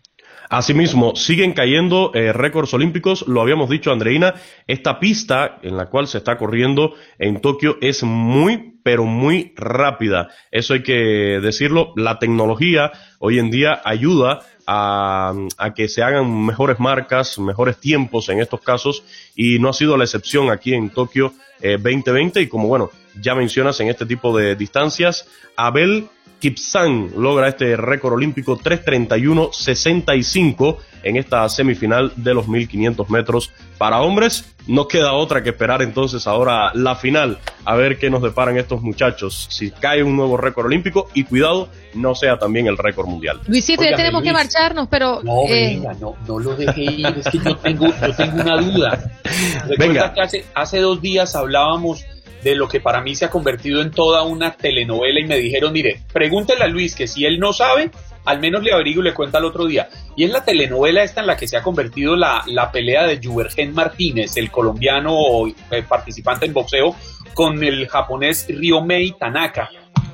Asimismo, 0.50 1.16
siguen 1.16 1.52
cayendo 1.52 2.11
eh, 2.14 2.33
récords 2.33 2.74
olímpicos, 2.74 3.26
lo 3.26 3.40
habíamos 3.40 3.70
dicho 3.70 3.92
Andreina, 3.92 4.35
esta 4.66 5.00
pista 5.00 5.59
en 5.62 5.76
la 5.76 5.87
cual 5.87 6.07
se 6.07 6.18
está 6.18 6.37
corriendo 6.37 6.94
en 7.18 7.40
Tokio 7.40 7.78
es 7.80 8.02
muy, 8.02 8.74
pero 8.83 9.04
muy 9.04 9.52
rápida. 9.57 10.28
Eso 10.50 10.74
hay 10.74 10.83
que 10.83 11.40
decirlo, 11.40 11.92
la 11.96 12.18
tecnología 12.18 12.92
hoy 13.18 13.38
en 13.38 13.50
día 13.50 13.80
ayuda 13.85 14.40
a, 14.66 15.35
que 15.74 15.88
se 15.88 16.02
hagan 16.02 16.44
mejores 16.44 16.78
marcas, 16.78 17.38
mejores 17.38 17.78
tiempos 17.78 18.28
en 18.28 18.40
estos 18.40 18.61
casos 18.61 19.04
y 19.35 19.59
no 19.59 19.70
ha 19.70 19.72
sido 19.72 19.96
la 19.96 20.04
excepción 20.04 20.50
aquí 20.50 20.74
en 20.74 20.90
Tokio 20.90 21.33
eh, 21.61 21.72
2020 21.72 22.40
y 22.40 22.48
como 22.48 22.68
bueno, 22.68 22.90
ya 23.20 23.35
mencionas 23.35 23.80
en 23.80 23.88
este 23.88 24.07
tipo 24.07 24.37
de 24.37 24.57
distancias, 24.57 25.28
Abel 25.57 26.09
Kipsang 26.44 27.12
logra 27.16 27.48
este 27.48 27.74
récord 27.74 28.12
olímpico 28.12 28.59
3.31.65 28.59 30.76
en 31.02 31.16
esta 31.16 31.48
semifinal 31.48 32.12
de 32.16 32.35
los 32.35 32.48
1500 32.48 33.09
metros 33.09 33.50
para 33.78 34.02
hombres. 34.02 34.54
No 34.66 34.87
queda 34.87 35.14
otra 35.14 35.42
que 35.42 35.48
esperar 35.50 35.80
entonces 35.80 36.26
ahora 36.26 36.70
la 36.74 36.96
final, 36.96 37.38
a 37.64 37.76
ver 37.76 37.98
qué 37.98 38.11
nos 38.11 38.20
deparan 38.20 38.59
estos 38.59 38.83
muchachos. 38.83 39.46
Si 39.50 39.70
cae 39.70 40.02
un 40.02 40.16
nuevo 40.16 40.37
récord 40.37 40.66
olímpico 40.66 41.09
y 41.14 41.24
cuidado, 41.24 41.70
no 41.94 42.14
sea 42.14 42.37
también 42.37 42.66
el 42.66 42.76
récord 42.76 43.07
mundial. 43.07 43.40
Luisito, 43.46 43.83
ya 43.83 43.96
tenemos 43.96 44.22
que 44.22 44.35
marcharnos, 44.35 44.87
pero 44.90 45.22
No, 45.22 45.44
eh, 45.48 45.78
venga, 45.78 45.94
no, 45.94 46.14
no 46.28 46.38
lo 46.38 46.54
deje 46.57 46.83
ir, 46.83 47.07
es 47.07 47.26
que 47.26 47.38
yo 47.38 47.57
tengo, 47.57 47.87
yo 47.87 48.14
tengo 48.14 48.42
una 48.42 48.61
duda. 48.61 49.02
Recuerda 49.66 49.76
Venga. 49.78 50.12
que 50.12 50.20
hace, 50.20 50.44
hace 50.54 50.80
dos 50.80 51.00
días 51.00 51.35
hablábamos 51.35 52.04
de 52.44 52.54
lo 52.54 52.68
que 52.68 52.80
para 52.80 53.00
mí 53.00 53.14
se 53.16 53.24
ha 53.24 53.30
convertido 53.30 53.80
en 53.80 53.90
toda 53.90 54.22
una 54.22 54.52
telenovela 54.52 55.18
y 55.18 55.24
me 55.24 55.38
dijeron, 55.38 55.72
mire, 55.72 56.02
pregúntele 56.12 56.62
a 56.62 56.68
Luis 56.68 56.94
que 56.94 57.07
si 57.07 57.24
él 57.24 57.40
no 57.40 57.54
sabe, 57.54 57.90
al 58.26 58.38
menos 58.38 58.62
le 58.62 58.72
averiguo 58.72 59.02
y 59.02 59.07
le 59.07 59.14
cuenta 59.14 59.38
el 59.38 59.46
otro 59.46 59.66
día. 59.66 59.88
Y 60.14 60.24
es 60.24 60.30
la 60.30 60.44
telenovela 60.44 61.02
esta 61.02 61.22
en 61.22 61.26
la 61.26 61.37
que 61.37 61.48
se 61.48 61.57
ha 61.57 61.62
convertido 61.62 62.14
la, 62.14 62.44
la 62.46 62.70
pelea 62.70 63.07
de 63.07 63.18
Juvergen 63.22 63.72
Martínez, 63.72 64.37
el 64.37 64.50
colombiano 64.50 65.46
eh, 65.70 65.83
participante 65.88 66.44
en 66.44 66.52
boxeo, 66.52 66.94
con 67.33 67.64
el 67.64 67.88
japonés 67.88 68.46
Ryomei 68.48 69.12
Tanaka. 69.18 69.70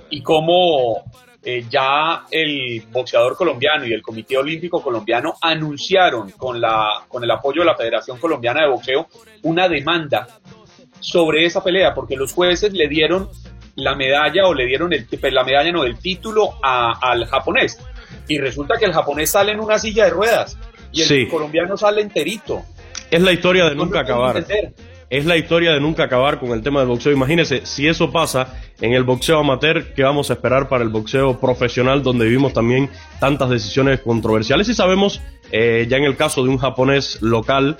Y 0.08 0.22
cómo 0.22 1.04
eh, 1.42 1.64
ya 1.70 2.26
el 2.30 2.82
boxeador 2.92 3.36
colombiano 3.36 3.86
y 3.86 3.92
el 3.92 4.02
Comité 4.02 4.36
Olímpico 4.36 4.82
Colombiano 4.82 5.34
anunciaron 5.40 6.30
con, 6.32 6.60
la, 6.60 7.04
con 7.08 7.24
el 7.24 7.30
apoyo 7.30 7.62
de 7.62 7.66
la 7.66 7.76
Federación 7.76 8.18
Colombiana 8.18 8.62
de 8.62 8.68
Boxeo 8.68 9.08
una 9.42 9.68
demanda 9.68 10.26
sobre 11.00 11.44
esa 11.44 11.62
pelea, 11.64 11.94
porque 11.94 12.16
los 12.16 12.32
jueces 12.32 12.72
le 12.72 12.88
dieron 12.88 13.28
la 13.74 13.94
medalla 13.94 14.46
o 14.46 14.54
le 14.54 14.66
dieron 14.66 14.92
el, 14.92 15.06
pues, 15.06 15.32
la 15.32 15.44
medalla, 15.44 15.72
no, 15.72 15.84
el 15.84 15.98
título 15.98 16.54
al 16.62 17.26
japonés. 17.26 17.78
Y 18.28 18.38
resulta 18.38 18.76
que 18.78 18.84
el 18.84 18.92
japonés 18.92 19.30
sale 19.30 19.52
en 19.52 19.60
una 19.60 19.78
silla 19.78 20.04
de 20.04 20.10
ruedas 20.10 20.56
y 20.92 21.02
el 21.02 21.28
colombiano 21.28 21.76
sale 21.76 22.02
enterito. 22.02 22.62
Es 23.10 23.22
la 23.22 23.32
historia 23.32 23.64
de 23.68 23.74
nunca 23.74 24.00
acabar. 24.00 24.44
Es 25.08 25.26
la 25.26 25.36
historia 25.36 25.72
de 25.72 25.80
nunca 25.80 26.04
acabar 26.04 26.38
con 26.38 26.52
el 26.52 26.62
tema 26.62 26.80
del 26.80 26.88
boxeo. 26.88 27.12
Imagínese, 27.12 27.66
si 27.66 27.88
eso 27.88 28.12
pasa 28.12 28.54
en 28.80 28.92
el 28.92 29.02
boxeo 29.02 29.40
amateur, 29.40 29.92
¿qué 29.94 30.04
vamos 30.04 30.30
a 30.30 30.34
esperar 30.34 30.68
para 30.68 30.84
el 30.84 30.90
boxeo 30.90 31.40
profesional, 31.40 32.04
donde 32.04 32.26
vivimos 32.26 32.52
también 32.52 32.88
tantas 33.18 33.50
decisiones 33.50 33.98
controversiales? 34.00 34.68
Y 34.68 34.74
sabemos, 34.74 35.20
eh, 35.50 35.86
ya 35.90 35.96
en 35.96 36.04
el 36.04 36.16
caso 36.16 36.44
de 36.44 36.50
un 36.50 36.58
japonés 36.58 37.20
local, 37.22 37.76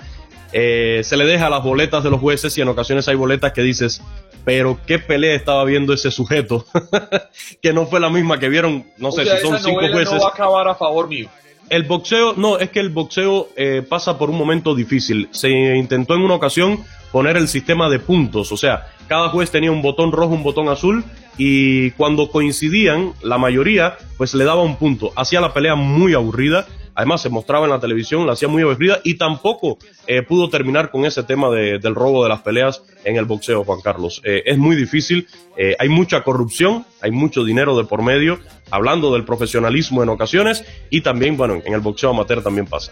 eh, 0.53 1.01
se 1.03 1.17
le 1.17 1.25
deja 1.25 1.49
las 1.49 1.63
boletas 1.63 2.03
de 2.03 2.09
los 2.09 2.19
jueces 2.19 2.57
y 2.57 2.61
en 2.61 2.67
ocasiones 2.67 3.07
hay 3.07 3.15
boletas 3.15 3.53
que 3.53 3.61
dices, 3.61 4.01
pero 4.43 4.79
qué 4.85 4.99
pelea 4.99 5.35
estaba 5.35 5.63
viendo 5.65 5.93
ese 5.93 6.11
sujeto, 6.11 6.65
que 7.61 7.73
no 7.73 7.85
fue 7.85 7.99
la 7.99 8.09
misma 8.09 8.39
que 8.39 8.49
vieron, 8.49 8.85
no 8.97 9.11
sé 9.11 9.25
si 9.25 9.37
son 9.41 9.59
cinco 9.59 9.79
jueces. 9.79 10.13
No 10.13 10.21
va 10.21 10.27
a 10.27 10.31
acabar 10.31 10.67
a 10.67 10.75
favor 10.75 11.07
mío. 11.07 11.29
El 11.69 11.83
boxeo, 11.83 12.33
no, 12.35 12.59
es 12.59 12.69
que 12.69 12.81
el 12.81 12.89
boxeo 12.89 13.49
eh, 13.55 13.81
pasa 13.87 14.17
por 14.17 14.29
un 14.29 14.37
momento 14.37 14.75
difícil. 14.75 15.29
Se 15.31 15.49
intentó 15.49 16.15
en 16.15 16.21
una 16.21 16.33
ocasión 16.33 16.83
poner 17.13 17.37
el 17.37 17.47
sistema 17.47 17.89
de 17.89 17.99
puntos, 17.99 18.51
o 18.51 18.57
sea, 18.57 18.87
cada 19.07 19.29
juez 19.29 19.51
tenía 19.51 19.71
un 19.71 19.81
botón 19.81 20.11
rojo, 20.11 20.33
un 20.33 20.43
botón 20.43 20.69
azul, 20.69 21.03
y 21.37 21.91
cuando 21.91 22.29
coincidían, 22.29 23.13
la 23.21 23.37
mayoría, 23.37 23.97
pues 24.17 24.33
le 24.33 24.45
daba 24.45 24.61
un 24.61 24.77
punto. 24.77 25.11
Hacía 25.15 25.41
la 25.41 25.53
pelea 25.53 25.75
muy 25.75 26.13
aburrida 26.13 26.67
además 26.95 27.21
se 27.21 27.29
mostraba 27.29 27.65
en 27.65 27.71
la 27.71 27.79
televisión, 27.79 28.25
la 28.25 28.33
hacía 28.33 28.47
muy 28.47 28.63
aburrida 28.63 28.99
y 29.03 29.15
tampoco 29.15 29.77
eh, 30.07 30.21
pudo 30.21 30.49
terminar 30.49 30.91
con 30.91 31.05
ese 31.05 31.23
tema 31.23 31.49
del 31.49 31.95
robo 31.95 32.23
de 32.23 32.29
las 32.29 32.41
peleas 32.41 32.83
en 33.03 33.15
el 33.15 33.25
boxeo, 33.25 33.63
Juan 33.63 33.81
Carlos. 33.81 34.21
Eh, 34.23 34.43
es 34.45 34.57
muy 34.57 34.75
difícil, 34.75 35.27
eh, 35.57 35.75
hay 35.79 35.89
mucha 35.89 36.23
corrupción, 36.23 36.85
hay 37.01 37.11
mucho 37.11 37.43
dinero 37.43 37.77
de 37.77 37.85
por 37.85 38.01
medio, 38.01 38.39
hablando 38.69 39.13
del 39.13 39.25
profesionalismo 39.25 40.03
en 40.03 40.09
ocasiones 40.09 40.65
y 40.89 41.01
también, 41.01 41.37
bueno, 41.37 41.61
en 41.63 41.73
el 41.73 41.81
boxeo 41.81 42.11
amateur 42.11 42.43
también 42.43 42.67
pasa. 42.67 42.91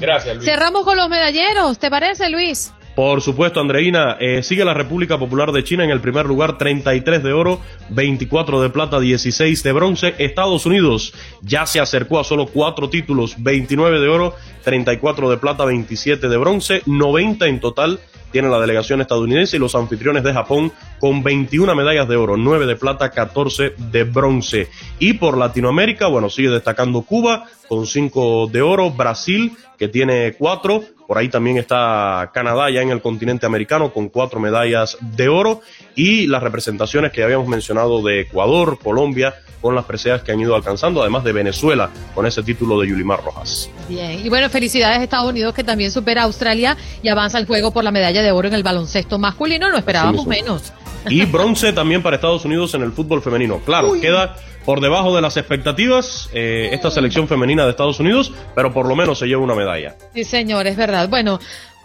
Gracias, 0.00 0.36
Luis. 0.36 0.48
Cerramos 0.48 0.84
con 0.84 0.96
los 0.96 1.08
medalleros, 1.08 1.78
¿te 1.78 1.90
parece, 1.90 2.30
Luis? 2.30 2.72
Por 2.96 3.20
supuesto, 3.20 3.60
Andreina, 3.60 4.16
eh, 4.18 4.42
sigue 4.42 4.64
la 4.64 4.72
República 4.72 5.18
Popular 5.18 5.52
de 5.52 5.62
China 5.62 5.84
en 5.84 5.90
el 5.90 6.00
primer 6.00 6.24
lugar, 6.24 6.56
33 6.56 7.22
de 7.22 7.34
oro, 7.34 7.60
24 7.90 8.62
de 8.62 8.70
plata, 8.70 8.98
16 8.98 9.62
de 9.62 9.72
bronce. 9.72 10.14
Estados 10.16 10.64
Unidos 10.64 11.12
ya 11.42 11.66
se 11.66 11.78
acercó 11.78 12.18
a 12.18 12.24
solo 12.24 12.46
cuatro 12.46 12.88
títulos, 12.88 13.34
29 13.36 14.00
de 14.00 14.08
oro, 14.08 14.34
34 14.64 15.28
de 15.28 15.36
plata, 15.36 15.66
27 15.66 16.26
de 16.26 16.36
bronce, 16.38 16.80
90 16.86 17.46
en 17.46 17.60
total 17.60 18.00
tiene 18.32 18.48
la 18.48 18.60
delegación 18.60 19.00
estadounidense 19.00 19.56
y 19.56 19.60
los 19.60 19.74
anfitriones 19.74 20.22
de 20.22 20.32
Japón 20.32 20.72
con 20.98 21.22
21 21.22 21.74
medallas 21.74 22.08
de 22.08 22.16
oro, 22.16 22.36
9 22.36 22.66
de 22.66 22.76
plata, 22.76 23.10
14 23.10 23.74
de 23.76 24.04
bronce. 24.04 24.68
Y 24.98 25.14
por 25.14 25.36
Latinoamérica, 25.36 26.06
bueno, 26.06 26.30
sigue 26.30 26.50
destacando 26.50 27.02
Cuba 27.02 27.46
con 27.68 27.86
5 27.86 28.48
de 28.48 28.62
oro, 28.62 28.90
Brasil 28.90 29.56
que 29.78 29.88
tiene 29.88 30.34
4, 30.38 30.82
por 31.06 31.18
ahí 31.18 31.28
también 31.28 31.58
está 31.58 32.30
Canadá 32.32 32.70
ya 32.70 32.82
en 32.82 32.90
el 32.90 33.00
continente 33.00 33.46
americano 33.46 33.92
con 33.92 34.08
4 34.08 34.40
medallas 34.40 34.96
de 35.00 35.28
oro 35.28 35.60
y 35.94 36.26
las 36.26 36.42
representaciones 36.42 37.12
que 37.12 37.22
habíamos 37.22 37.48
mencionado 37.48 38.02
de 38.02 38.22
Ecuador, 38.22 38.78
Colombia, 38.82 39.34
con 39.60 39.74
las 39.74 39.84
preseas 39.84 40.22
que 40.22 40.32
han 40.32 40.40
ido 40.40 40.54
alcanzando, 40.54 41.00
además 41.00 41.24
de 41.24 41.32
Venezuela 41.32 41.90
con 42.14 42.26
ese 42.26 42.42
título 42.42 42.80
de 42.80 42.88
Yulimar 42.88 43.22
Rojas. 43.24 43.70
Bien, 43.88 44.24
y 44.24 44.28
bueno, 44.28 44.48
felicidades 44.48 44.98
a 44.98 45.02
Estados 45.02 45.30
Unidos 45.30 45.54
que 45.54 45.64
también 45.64 45.90
supera 45.90 46.22
a 46.22 46.24
Australia 46.24 46.76
y 47.02 47.08
avanza 47.08 47.38
el 47.38 47.46
juego 47.46 47.72
por 47.72 47.84
la 47.84 47.90
medalla 47.90 48.22
de 48.22 48.30
oro 48.32 48.48
en 48.48 48.54
el 48.54 48.62
baloncesto 48.62 49.18
masculino, 49.18 49.70
no 49.70 49.76
esperábamos 49.76 50.26
menos. 50.26 50.72
Y 51.08 51.24
bronce 51.24 51.72
también 51.72 52.02
para 52.02 52.16
Estados 52.16 52.44
Unidos 52.44 52.74
en 52.74 52.82
el 52.82 52.92
fútbol 52.92 53.22
femenino. 53.22 53.60
Claro, 53.64 53.92
queda 54.00 54.36
por 54.64 54.80
debajo 54.80 55.14
de 55.14 55.22
las 55.22 55.36
expectativas 55.36 56.28
eh, 56.32 56.70
esta 56.72 56.90
selección 56.90 57.28
femenina 57.28 57.64
de 57.64 57.70
Estados 57.70 58.00
Unidos, 58.00 58.32
pero 58.54 58.72
por 58.72 58.88
lo 58.88 58.96
menos 58.96 59.18
se 59.18 59.26
lleva 59.26 59.42
una 59.42 59.54
medalla. 59.54 59.96
Sí, 60.14 60.24
señor, 60.24 60.66
es 60.66 60.76
verdad. 60.76 61.08
Bueno, 61.08 61.38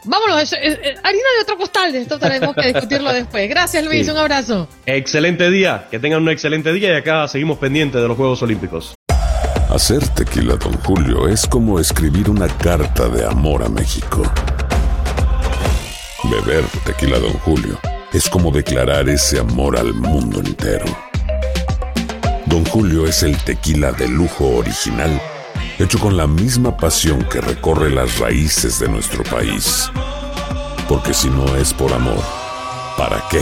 Vámonos, 0.04 0.52
harina 0.54 1.30
de 1.38 1.42
otro 1.44 1.58
costal, 1.58 1.94
esto 1.94 2.18
tenemos 2.18 2.56
que 2.56 2.74
discutirlo 2.74 3.14
después. 3.14 3.48
Gracias 3.48 3.86
Luis, 3.86 4.10
un 4.10 4.18
abrazo. 4.18 4.68
Excelente 4.88 5.52
día, 5.52 5.88
que 5.92 6.00
tengan 6.00 6.24
un 6.24 6.30
excelente 6.30 6.74
día 6.74 6.94
y 6.94 6.96
acá 6.96 7.28
seguimos 7.28 7.60
pendientes 7.60 8.02
de 8.02 8.08
los 8.08 8.18
Juegos 8.18 8.42
Olímpicos. 8.42 8.96
Hacer 9.70 10.06
tequila, 10.10 10.56
don 10.56 10.74
Julio, 10.82 11.28
es 11.28 11.48
como 11.48 11.80
escribir 11.80 12.30
una 12.30 12.48
carta 12.48 13.08
de 13.10 13.26
amor 13.26 13.64
a 13.64 13.70
México. 13.70 14.24
Beber 16.24 16.66
tequila, 16.84 17.20
don 17.20 17.34
Julio, 17.34 17.80
es 18.14 18.30
como 18.30 18.52
declarar 18.52 19.10
ese 19.10 19.40
amor 19.40 19.78
al 19.78 19.94
mundo 19.94 20.40
entero. 20.40 20.86
Don 22.46 22.66
Julio 22.66 23.08
es 23.08 23.24
el 23.24 23.38
tequila 23.44 23.92
de 23.92 24.08
lujo 24.08 24.58
original 24.58 25.22
hecho 25.84 26.00
con 26.00 26.16
la 26.16 26.28
misma 26.28 26.78
pasión 26.78 27.24
que 27.24 27.42
recorre 27.42 27.90
las 27.90 28.20
raíces 28.20 28.80
de 28.80 28.88
nuestro 28.88 29.24
país. 29.24 29.90
Porque 30.88 31.14
si 31.14 31.30
no 31.30 31.56
es 31.56 31.74
por 31.74 31.92
amor, 31.92 32.22
¿para 32.98 33.24
qué? 33.32 33.42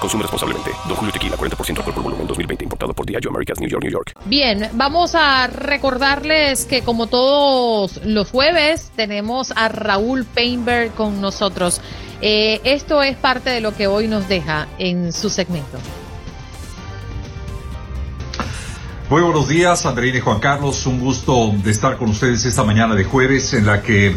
Consume 0.00 0.22
responsablemente. 0.22 0.70
Don 0.86 0.96
Julio 0.96 1.12
Tequila, 1.12 1.36
40% 1.36 1.78
alcohol 1.78 1.94
por 1.94 2.02
volumen, 2.02 2.26
2020. 2.26 2.64
Importado 2.64 2.94
por 2.94 3.06
Diageo 3.06 3.30
Americas, 3.30 3.58
New 3.60 3.68
York, 3.68 3.82
New 3.82 3.92
York. 3.92 4.12
Bien, 4.26 4.70
vamos 4.74 5.14
a 5.14 5.46
recordarles 5.48 6.64
que 6.64 6.82
como 6.82 7.08
todos 7.08 8.00
los 8.04 8.30
jueves, 8.30 8.92
tenemos 8.94 9.52
a 9.56 9.68
Raúl 9.68 10.24
Painberg 10.24 10.94
con 10.94 11.20
nosotros. 11.20 11.80
Eh, 12.20 12.60
esto 12.64 13.02
es 13.02 13.16
parte 13.16 13.50
de 13.50 13.60
lo 13.60 13.74
que 13.74 13.86
hoy 13.86 14.08
nos 14.08 14.28
deja 14.28 14.68
en 14.78 15.12
su 15.12 15.28
segmento. 15.28 15.78
Muy 19.08 19.22
buenos 19.22 19.48
días, 19.48 19.86
Andreina 19.86 20.18
y 20.18 20.20
Juan 20.20 20.40
Carlos. 20.40 20.84
Un 20.86 20.98
gusto 20.98 21.54
de 21.62 21.70
estar 21.70 21.96
con 21.96 22.10
ustedes 22.10 22.44
esta 22.44 22.64
mañana 22.64 22.94
de 22.94 23.04
jueves 23.04 23.52
en 23.54 23.66
la 23.66 23.82
que 23.82 24.16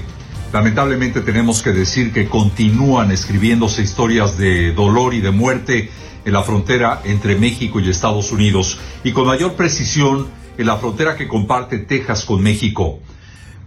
lamentablemente 0.52 1.22
tenemos 1.22 1.62
que 1.62 1.72
decir 1.72 2.12
que 2.12 2.28
continúan 2.28 3.12
escribiéndose 3.12 3.84
historias 3.84 4.38
de 4.38 4.72
dolor 4.72 5.14
y 5.14 5.22
de 5.22 5.32
muerte 5.32 5.92
en 6.26 6.34
la 6.34 6.42
frontera 6.42 7.02
entre 7.04 7.36
México 7.36 7.80
y 7.80 7.90
Estados 7.90 8.32
Unidos 8.32 8.80
y 9.04 9.12
con 9.12 9.28
mayor 9.28 9.54
precisión 9.54 10.28
en 10.58 10.66
la 10.66 10.78
frontera 10.78 11.16
que 11.16 11.28
comparte 11.28 11.80
Texas 11.80 12.26
con 12.26 12.42
México. 12.42 13.00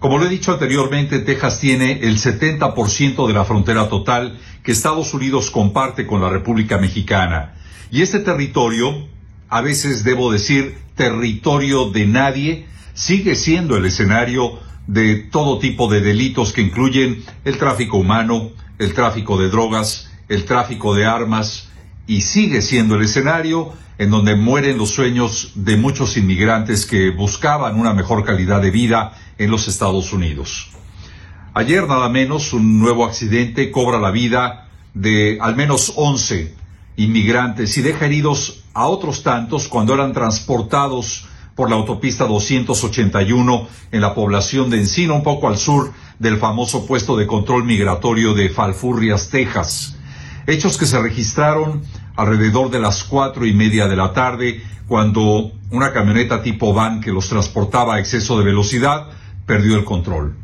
Como 0.02 0.18
lo 0.18 0.26
he 0.26 0.28
dicho 0.28 0.52
anteriormente, 0.52 1.20
Texas 1.20 1.60
tiene 1.60 2.00
el 2.02 2.18
70% 2.18 3.24
de 3.24 3.32
la 3.32 3.44
frontera 3.44 3.88
total 3.88 4.36
que 4.64 4.72
Estados 4.72 5.14
Unidos 5.14 5.52
comparte 5.52 6.08
con 6.08 6.20
la 6.20 6.28
República 6.28 6.76
Mexicana. 6.76 7.54
Y 7.92 8.02
este 8.02 8.18
territorio, 8.18 9.06
a 9.48 9.60
veces 9.60 10.02
debo 10.02 10.32
decir, 10.32 10.76
territorio 10.96 11.90
de 11.90 12.06
nadie, 12.06 12.66
sigue 12.94 13.36
siendo 13.36 13.76
el 13.76 13.86
escenario 13.86 14.58
de 14.88 15.18
todo 15.30 15.60
tipo 15.60 15.86
de 15.86 16.00
delitos 16.00 16.52
que 16.52 16.62
incluyen 16.62 17.22
el 17.44 17.56
tráfico 17.58 17.98
humano, 17.98 18.50
el 18.80 18.94
tráfico 18.94 19.38
de 19.38 19.50
drogas, 19.50 20.10
el 20.28 20.44
tráfico 20.46 20.96
de 20.96 21.06
armas, 21.06 21.70
y 22.12 22.20
sigue 22.20 22.60
siendo 22.60 22.96
el 22.96 23.04
escenario 23.04 23.72
en 23.96 24.10
donde 24.10 24.36
mueren 24.36 24.76
los 24.76 24.90
sueños 24.90 25.52
de 25.54 25.78
muchos 25.78 26.18
inmigrantes 26.18 26.84
que 26.84 27.08
buscaban 27.08 27.80
una 27.80 27.94
mejor 27.94 28.22
calidad 28.22 28.60
de 28.60 28.70
vida 28.70 29.14
en 29.38 29.50
los 29.50 29.66
Estados 29.66 30.12
Unidos. 30.12 30.68
Ayer 31.54 31.88
nada 31.88 32.10
menos 32.10 32.52
un 32.52 32.78
nuevo 32.78 33.06
accidente 33.06 33.70
cobra 33.70 33.98
la 33.98 34.10
vida 34.10 34.68
de 34.92 35.38
al 35.40 35.56
menos 35.56 35.94
11 35.96 36.54
inmigrantes 36.96 37.78
y 37.78 37.82
deja 37.82 38.04
heridos 38.04 38.62
a 38.74 38.88
otros 38.88 39.22
tantos 39.22 39.66
cuando 39.66 39.94
eran 39.94 40.12
transportados 40.12 41.26
por 41.54 41.70
la 41.70 41.76
autopista 41.76 42.26
281 42.26 43.68
en 43.90 44.00
la 44.02 44.14
población 44.14 44.68
de 44.68 44.80
Encino, 44.80 45.14
un 45.14 45.22
poco 45.22 45.48
al 45.48 45.56
sur 45.56 45.94
del 46.18 46.36
famoso 46.36 46.86
puesto 46.86 47.16
de 47.16 47.26
control 47.26 47.64
migratorio 47.64 48.34
de 48.34 48.50
Falfurrias, 48.50 49.30
Texas. 49.30 49.96
Hechos 50.46 50.76
que 50.76 50.86
se 50.86 51.00
registraron 51.00 51.82
alrededor 52.16 52.70
de 52.70 52.80
las 52.80 53.04
cuatro 53.04 53.46
y 53.46 53.52
media 53.52 53.88
de 53.88 53.96
la 53.96 54.12
tarde, 54.12 54.62
cuando 54.86 55.52
una 55.70 55.92
camioneta 55.92 56.42
tipo 56.42 56.74
van 56.74 57.00
que 57.00 57.12
los 57.12 57.28
transportaba 57.28 57.94
a 57.94 57.98
exceso 57.98 58.38
de 58.38 58.44
velocidad 58.44 59.06
perdió 59.46 59.76
el 59.76 59.84
control. 59.84 60.36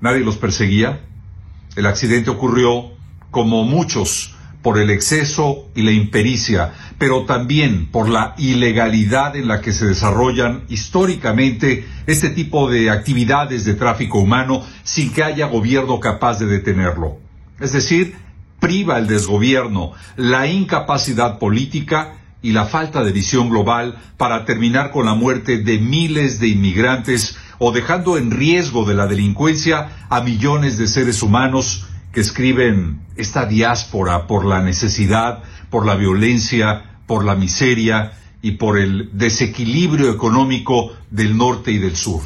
Nadie 0.00 0.20
los 0.20 0.36
perseguía. 0.36 1.00
El 1.76 1.86
accidente 1.86 2.30
ocurrió 2.30 2.92
como 3.30 3.64
muchos 3.64 4.34
por 4.62 4.78
el 4.78 4.90
exceso 4.90 5.68
y 5.74 5.82
la 5.82 5.92
impericia, 5.92 6.72
pero 6.98 7.24
también 7.24 7.90
por 7.90 8.08
la 8.08 8.34
ilegalidad 8.38 9.36
en 9.36 9.46
la 9.46 9.60
que 9.60 9.72
se 9.72 9.86
desarrollan 9.86 10.64
históricamente 10.68 11.86
este 12.06 12.30
tipo 12.30 12.70
de 12.70 12.90
actividades 12.90 13.64
de 13.66 13.74
tráfico 13.74 14.18
humano 14.18 14.62
sin 14.82 15.12
que 15.12 15.22
haya 15.22 15.46
gobierno 15.46 16.00
capaz 16.00 16.38
de 16.38 16.46
detenerlo. 16.46 17.18
Es 17.60 17.72
decir, 17.72 18.16
priva 18.64 18.98
el 18.98 19.06
desgobierno, 19.06 19.92
la 20.16 20.46
incapacidad 20.46 21.38
política 21.38 22.14
y 22.40 22.52
la 22.52 22.64
falta 22.64 23.04
de 23.04 23.12
visión 23.12 23.50
global 23.50 23.98
para 24.16 24.46
terminar 24.46 24.90
con 24.90 25.04
la 25.04 25.12
muerte 25.12 25.58
de 25.58 25.78
miles 25.78 26.40
de 26.40 26.48
inmigrantes 26.48 27.36
o 27.58 27.72
dejando 27.72 28.16
en 28.16 28.30
riesgo 28.30 28.86
de 28.86 28.94
la 28.94 29.06
delincuencia 29.06 30.06
a 30.08 30.22
millones 30.22 30.78
de 30.78 30.86
seres 30.86 31.22
humanos 31.22 31.86
que 32.14 32.20
escriben 32.20 33.02
esta 33.16 33.44
diáspora 33.44 34.26
por 34.26 34.46
la 34.46 34.62
necesidad, 34.62 35.42
por 35.68 35.84
la 35.84 35.94
violencia, 35.94 37.00
por 37.06 37.22
la 37.22 37.34
miseria 37.34 38.12
y 38.40 38.52
por 38.52 38.78
el 38.78 39.10
desequilibrio 39.12 40.10
económico 40.10 40.94
del 41.10 41.36
norte 41.36 41.70
y 41.70 41.76
del 41.76 41.96
sur. 41.96 42.22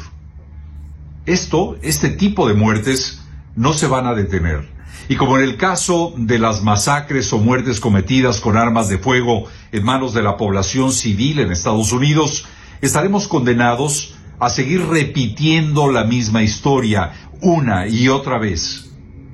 Esto, 1.25 1.75
este 1.81 2.07
tipo 2.07 2.47
de 2.47 2.53
muertes, 2.53 3.25
no 3.57 3.73
se 3.73 3.87
van 3.87 4.07
a 4.07 4.13
detener. 4.13 4.78
Y 5.09 5.17
como 5.17 5.37
en 5.37 5.43
el 5.43 5.57
caso 5.57 6.13
de 6.15 6.39
las 6.39 6.63
masacres 6.63 7.33
o 7.33 7.39
muertes 7.39 7.81
cometidas 7.81 8.39
con 8.39 8.55
armas 8.55 8.87
de 8.87 8.99
fuego 8.99 9.45
en 9.73 9.83
manos 9.83 10.13
de 10.13 10.23
la 10.23 10.37
población 10.37 10.93
civil 10.93 11.39
en 11.39 11.51
Estados 11.51 11.91
Unidos, 11.91 12.45
estaremos 12.79 13.27
condenados 13.27 14.15
a 14.39 14.49
seguir 14.49 14.85
repitiendo 14.85 15.91
la 15.91 16.05
misma 16.05 16.43
historia 16.43 17.11
una 17.41 17.87
y 17.87 18.07
otra 18.07 18.37
vez 18.37 18.85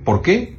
¿Por 0.06 0.22
qué? 0.22 0.56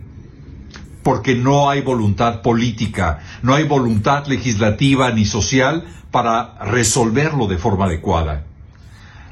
Porque 1.04 1.36
no 1.36 1.70
hay 1.70 1.80
voluntad 1.80 2.42
política, 2.42 3.20
no 3.42 3.54
hay 3.54 3.62
voluntad 3.62 4.26
legislativa 4.26 5.10
ni 5.12 5.24
social 5.24 5.84
para 6.10 6.58
resolverlo 6.64 7.46
de 7.46 7.56
forma 7.56 7.84
adecuada. 7.84 8.44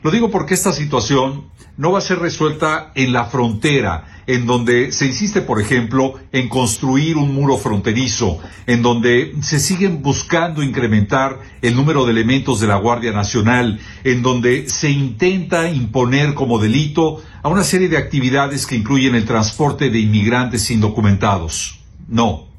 Lo 0.05 0.13
digo 0.13 0.31
porque 0.31 0.55
esta 0.55 0.73
situación 0.73 1.47
no 1.77 1.93
va 1.93 1.99
a 1.99 2.03
ser 2.03 2.19
resuelta 2.19 2.93
en 2.95 3.13
la 3.13 3.27
frontera, 3.27 4.23
en 4.27 4.47
donde 4.47 4.93
se 4.93 5.07
insiste, 5.07 5.43
por 5.43 5.61
ejemplo, 5.61 6.15
en 6.33 6.49
construir 6.49 7.17
un 7.17 7.35
muro 7.35 7.59
fronterizo, 7.59 8.39
en 8.67 8.83
donde 8.83 9.35
se 9.43 9.61
siguen 9.61 10.03
buscando 10.03 10.63
incrementar 10.63 11.41
el 11.63 11.77
número 11.77 12.05
de 12.05 12.13
elementos 12.13 12.61
de 12.61 12.69
la 12.69 12.77
Guardia 12.77 13.13
Nacional, 13.13 13.81
en 14.05 14.23
donde 14.23 14.69
se 14.69 14.91
intenta 14.91 15.69
imponer 15.69 16.35
como 16.35 16.59
delito 16.59 17.23
a 17.43 17.49
una 17.49 17.65
serie 17.65 17.89
de 17.89 17.99
actividades 17.99 18.67
que 18.67 18.77
incluyen 18.77 19.15
el 19.15 19.27
transporte 19.27 19.91
de 19.91 19.99
inmigrantes 19.99 20.71
indocumentados. 20.71 21.81
No. 22.09 22.54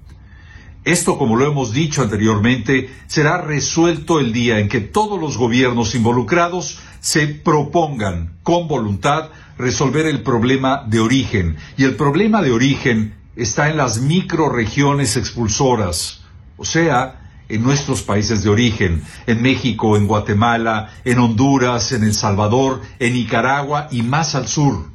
Esto, 0.86 1.18
como 1.18 1.36
lo 1.36 1.48
hemos 1.48 1.74
dicho 1.74 2.04
anteriormente, 2.04 2.92
será 3.08 3.42
resuelto 3.42 4.20
el 4.20 4.32
día 4.32 4.60
en 4.60 4.70
que 4.70 4.82
todos 4.82 5.20
los 5.20 5.36
gobiernos 5.36 5.96
involucrados 5.96 6.78
se 7.00 7.26
propongan 7.28 8.38
con 8.44 8.68
voluntad 8.68 9.30
resolver 9.58 10.06
el 10.06 10.22
problema 10.22 10.84
de 10.88 11.00
origen. 11.00 11.58
Y 11.76 11.86
el 11.86 11.96
problema 11.96 12.44
de 12.44 12.52
origen 12.52 13.16
está 13.36 13.72
en 13.72 13.78
las 13.78 14.00
microregiones 14.00 15.18
expulsoras, 15.18 16.24
o 16.56 16.66
sea, 16.66 17.20
en 17.50 17.64
nuestros 17.64 18.04
países 18.04 18.44
de 18.44 18.50
origen, 18.50 19.04
en 19.26 19.42
México, 19.42 19.98
en 19.98 20.06
Guatemala, 20.06 20.94
en 21.04 21.18
Honduras, 21.18 21.94
en 21.94 22.04
El 22.04 22.14
Salvador, 22.14 22.82
en 23.00 23.14
Nicaragua 23.14 23.88
y 23.90 24.04
más 24.04 24.36
al 24.36 24.48
sur. 24.48 24.86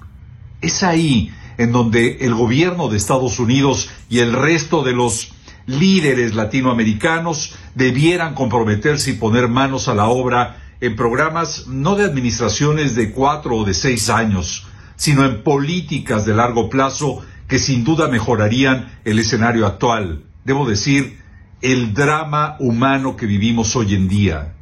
Es 0.60 0.84
ahí 0.84 1.32
en 1.58 1.72
donde 1.72 2.18
el 2.20 2.34
gobierno 2.34 2.88
de 2.88 2.96
Estados 2.96 3.40
Unidos 3.40 3.90
y 4.08 4.20
el 4.20 4.32
resto 4.32 4.82
de 4.84 4.92
los 4.92 5.32
líderes 5.66 6.34
latinoamericanos 6.34 7.54
debieran 7.74 8.34
comprometerse 8.34 9.10
y 9.10 9.14
poner 9.14 9.48
manos 9.48 9.88
a 9.88 9.94
la 9.94 10.06
obra 10.06 10.56
en 10.80 10.96
programas 10.96 11.66
no 11.66 11.94
de 11.96 12.04
administraciones 12.04 12.94
de 12.94 13.10
cuatro 13.10 13.56
o 13.56 13.64
de 13.64 13.74
seis 13.74 14.08
años, 14.08 14.66
sino 14.96 15.24
en 15.24 15.42
políticas 15.42 16.24
de 16.24 16.34
largo 16.34 16.70
plazo 16.70 17.22
que 17.48 17.58
sin 17.58 17.84
duda 17.84 18.08
mejorarían 18.08 19.00
el 19.04 19.18
escenario 19.18 19.66
actual. 19.66 20.24
Debo 20.44 20.68
decir, 20.68 21.18
el 21.60 21.92
drama 21.92 22.56
humano 22.58 23.16
que 23.16 23.26
vivimos 23.26 23.76
hoy 23.76 23.94
en 23.94 24.08
día. 24.08 24.54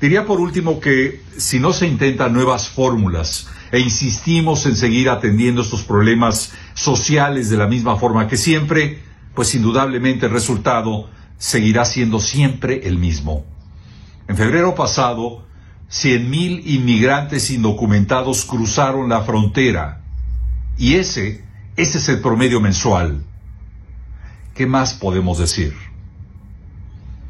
Diría 0.00 0.26
por 0.26 0.40
último 0.40 0.78
que 0.78 1.22
si 1.38 1.58
no 1.58 1.72
se 1.72 1.86
intentan 1.86 2.34
nuevas 2.34 2.68
fórmulas 2.68 3.48
e 3.72 3.80
insistimos 3.80 4.66
en 4.66 4.76
seguir 4.76 5.08
atendiendo 5.08 5.62
estos 5.62 5.82
problemas 5.82 6.52
sociales 6.74 7.48
de 7.48 7.56
la 7.56 7.66
misma 7.66 7.96
forma 7.96 8.28
que 8.28 8.36
siempre, 8.36 9.02
pues 9.36 9.54
indudablemente 9.54 10.26
el 10.26 10.32
resultado 10.32 11.08
seguirá 11.38 11.84
siendo 11.84 12.18
siempre 12.18 12.88
el 12.88 12.98
mismo. 12.98 13.44
En 14.26 14.36
febrero 14.36 14.74
pasado, 14.74 15.44
100.000 15.90 16.62
inmigrantes 16.64 17.50
indocumentados 17.50 18.44
cruzaron 18.46 19.10
la 19.10 19.20
frontera. 19.20 20.00
Y 20.78 20.94
ese, 20.94 21.44
ese 21.76 21.98
es 21.98 22.08
el 22.08 22.20
promedio 22.20 22.60
mensual. 22.60 23.22
¿Qué 24.54 24.66
más 24.66 24.94
podemos 24.94 25.38
decir? 25.38 25.74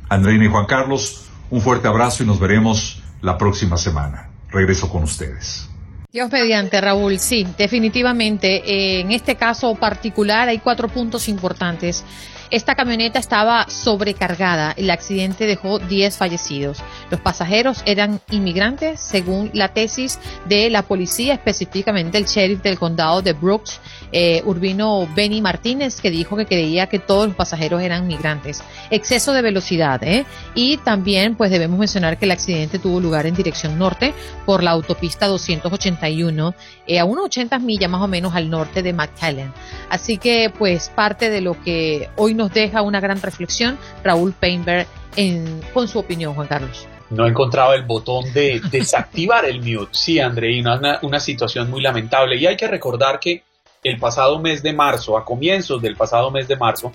Andreina 0.09 0.45
y 0.45 0.49
Juan 0.49 0.67
Carlos, 0.67 1.27
un 1.51 1.61
fuerte 1.61 1.89
abrazo 1.89 2.23
y 2.23 2.27
nos 2.27 2.39
veremos 2.39 3.03
la 3.21 3.37
próxima 3.37 3.77
semana. 3.77 4.31
Regreso 4.51 4.89
con 4.89 5.03
ustedes. 5.03 5.69
Dios 6.13 6.31
mediante, 6.33 6.81
Raúl, 6.81 7.19
sí, 7.19 7.47
definitivamente. 7.59 9.01
en 9.01 9.13
este 9.13 9.37
caso 9.37 9.75
particular 9.75 10.49
hay 10.49 10.59
cuatro 10.59 10.89
puntos 10.89 11.29
importantes. 11.29 12.05
Esta 12.51 12.77
camioneta 12.77 13.19
estaba 13.19 13.69
sobrecargada. 13.69 14.73
El 14.77 14.91
accidente 14.91 15.47
dejó 15.47 15.81
10 15.81 16.17
fallecidos. 16.17 16.79
Los 17.11 17.21
pasajeros 17.21 17.83
eran 17.87 18.21
inmigrantes, 18.31 19.01
según 19.01 19.51
la 19.53 19.69
tesis 19.69 20.21
de 20.45 20.71
la 20.71 20.83
policía, 20.83 21.35
específicamente 21.35 22.19
el 22.19 22.27
sheriff 22.27 22.63
del 22.63 22.79
condado 22.79 23.21
de 23.21 23.33
Brooks, 23.33 23.81
eh, 24.13 24.43
Urbino 24.45 25.09
Benny 25.15 25.41
Martínez, 25.41 26.01
que 26.01 26.11
dijo 26.11 26.37
que 26.37 26.47
creía 26.47 26.87
que 26.87 26.99
todos 26.99 27.27
los 27.29 27.37
pasajeros 27.37 27.83
eran 27.83 28.07
migrantes. 28.07 28.63
Exceso 28.91 29.33
de 29.33 29.43
velocidad, 29.43 30.03
¿eh? 30.03 30.25
Y 30.55 30.77
también, 30.79 31.35
pues 31.37 31.51
debemos 31.51 31.79
mencionar 31.79 32.19
que 32.19 32.25
el 32.25 32.31
accidente 32.31 32.79
tuvo 32.79 33.01
lugar 33.01 33.27
en 33.27 33.35
dirección 33.35 33.79
norte 33.79 34.15
por 34.45 34.63
la 34.63 34.73
autopista 34.73 35.27
281, 35.27 36.55
eh, 36.87 36.99
a 36.99 37.05
unos 37.05 37.27
80 37.27 37.59
millas 37.59 37.91
más 37.91 38.03
o 38.03 38.09
menos 38.09 38.35
al 38.35 38.51
norte 38.51 38.83
de 38.83 38.93
McAllen. 38.93 39.53
Así 39.91 40.19
que, 40.19 40.53
pues, 40.57 40.89
parte 40.89 41.31
de 41.31 41.41
lo 41.41 41.61
que 41.63 42.09
hoy 42.17 42.35
nos 42.35 42.53
deja 42.53 42.83
una 42.83 43.01
gran 43.01 43.21
reflexión 43.21 43.79
Raúl 44.05 44.33
Painberg 44.33 44.87
en, 45.17 45.61
con 45.73 45.89
su 45.89 45.99
opinión, 45.99 46.35
Juan 46.35 46.47
Carlos. 46.47 46.87
No 47.11 47.27
encontraba 47.27 47.75
el 47.77 47.85
botón 47.85 48.33
de 48.33 48.61
desactivar 48.71 49.45
el 49.45 49.61
mute. 49.61 49.91
Sí, 49.93 50.19
Andreina, 50.19 50.77
una, 50.77 50.99
una 51.03 51.21
situación 51.21 51.71
muy 51.71 51.81
lamentable. 51.81 52.37
Y 52.37 52.47
hay 52.47 52.57
que 52.57 52.67
recordar 52.67 53.21
que 53.21 53.45
el 53.87 53.99
pasado 53.99 54.41
mes 54.41 54.65
de 54.65 54.73
marzo, 54.73 55.17
a 55.17 55.25
comienzos 55.25 55.81
del 55.81 55.95
pasado 55.95 56.33
mes 56.33 56.49
de 56.49 56.57
marzo, 56.57 56.91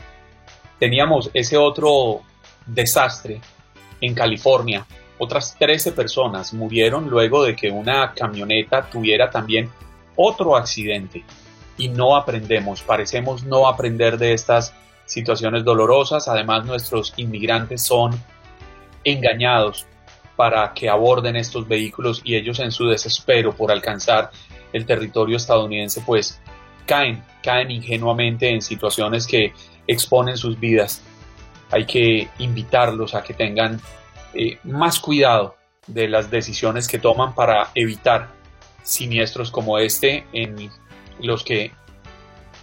teníamos 0.78 1.30
ese 1.34 1.56
otro 1.56 2.22
desastre 2.66 3.40
en 4.02 4.14
California. 4.14 4.86
Otras 5.18 5.56
13 5.58 5.94
personas 5.94 6.54
murieron 6.54 7.10
luego 7.10 7.44
de 7.44 7.56
que 7.56 7.72
una 7.72 8.14
camioneta 8.14 8.90
tuviera 8.90 9.30
también 9.30 9.70
otro 10.18 10.58
accidente. 10.58 11.24
Y 11.78 11.88
no 11.88 12.18
aprendemos, 12.18 12.82
parecemos 12.82 13.46
no 13.46 13.68
aprender 13.68 14.18
de 14.18 14.34
estas 14.34 14.74
situaciones 15.06 15.64
dolorosas. 15.64 16.28
Además, 16.28 16.66
nuestros 16.66 17.14
inmigrantes 17.16 17.84
son 17.84 18.12
engañados 19.06 19.86
para 20.36 20.74
que 20.74 20.90
aborden 20.90 21.38
estos 21.38 21.66
vehículos 21.68 22.22
y 22.26 22.36
ellos 22.36 22.60
en 22.60 22.72
su 22.72 22.88
desespero 22.88 23.54
por 23.54 23.72
alcanzar 23.72 24.32
el 24.74 24.86
territorio 24.86 25.38
estadounidense, 25.38 26.02
pues 26.06 26.42
caen, 26.86 27.24
caen 27.44 27.72
ingenuamente 27.72 28.50
en 28.50 28.62
situaciones 28.62 29.28
que 29.28 29.54
exponen 29.88 30.38
sus 30.38 30.60
vidas. 30.60 31.02
Hay 31.72 31.86
que 31.86 32.28
invitarlos 32.40 33.16
a 33.16 33.24
que 33.24 33.34
tengan 33.34 33.80
eh, 34.34 34.60
más 34.64 35.00
cuidado 35.00 35.56
de 35.88 36.08
las 36.08 36.30
decisiones 36.30 36.88
que 36.88 37.00
toman 37.00 37.34
para 37.34 37.70
evitar 37.76 38.30
siniestros 38.84 39.52
como 39.52 39.78
este 39.80 40.26
en 40.34 40.70
los 41.20 41.44
que 41.44 41.72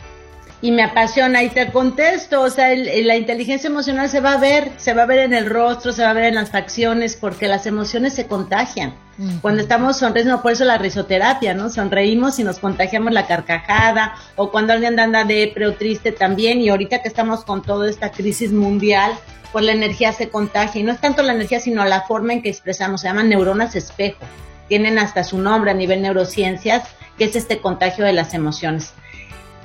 Y 0.63 0.73
me 0.73 0.83
apasiona 0.83 1.43
y 1.43 1.51
te 1.51 1.71
contesto, 1.71 2.41
o 2.41 2.51
sea, 2.51 2.75
la 2.75 3.17
inteligencia 3.17 3.69
emocional 3.69 4.09
se 4.09 4.21
va 4.21 4.33
a 4.33 4.39
ver, 4.39 4.71
se 4.79 4.95
va 4.95 5.03
a 5.03 5.07
ver 5.07 5.19
en 5.19 5.35
el 5.35 5.47
rostro, 5.47 5.93
se 5.93 6.03
va 6.03 6.11
a 6.11 6.15
ver 6.15 6.25
en 6.25 6.37
las 6.37 6.51
facciones, 6.51 7.17
porque 7.17 7.47
las 7.47 7.67
emociones 7.67 8.15
se 8.15 8.27
contagian. 8.27 8.95
Cuando 9.41 9.63
estamos 9.63 9.99
sonriendo, 9.99 10.43
por 10.43 10.53
eso 10.53 10.65
la 10.65 10.77
risoterapia, 10.77 11.55
¿no? 11.55 11.71
Sonreímos 11.71 12.39
y 12.39 12.45
nos 12.45 12.59
contagiamos 12.59 13.13
la 13.13 13.27
carcajada, 13.27 14.15
o 14.37 14.51
cuando 14.51 14.73
alguien 14.73 14.99
anda 14.99 15.25
depre 15.25 15.67
o 15.67 15.75
triste 15.75 16.13
también, 16.13 16.61
y 16.61 16.69
ahorita 16.69 17.03
que 17.03 17.09
estamos 17.09 17.45
con 17.45 17.63
toda 17.63 17.89
esta 17.89 18.11
crisis 18.11 18.53
mundial, 18.53 19.13
pues 19.53 19.65
la 19.65 19.73
energía 19.73 20.13
se 20.13 20.29
contagia, 20.29 20.81
y 20.81 20.85
no 20.85 20.93
es 20.93 21.01
tanto 21.01 21.23
la 21.23 21.33
energía, 21.33 21.61
sino 21.61 21.85
la 21.85 22.03
forma 22.03 22.33
en 22.33 22.43
que 22.43 22.49
expresamos, 22.51 23.03
se 23.03 23.09
llaman 23.09 23.29
neuronas 23.29 23.77
espejo, 23.77 24.25
tienen 24.69 24.99
hasta 24.99 25.23
su 25.23 25.39
nombre 25.39 25.71
a 25.71 25.75
nivel 25.75 26.03
neurociencias, 26.03 26.83
que 27.17 27.25
es 27.25 27.37
este 27.37 27.61
contagio 27.61 28.05
de 28.05 28.13
las 28.13 28.35
emociones. 28.35 28.93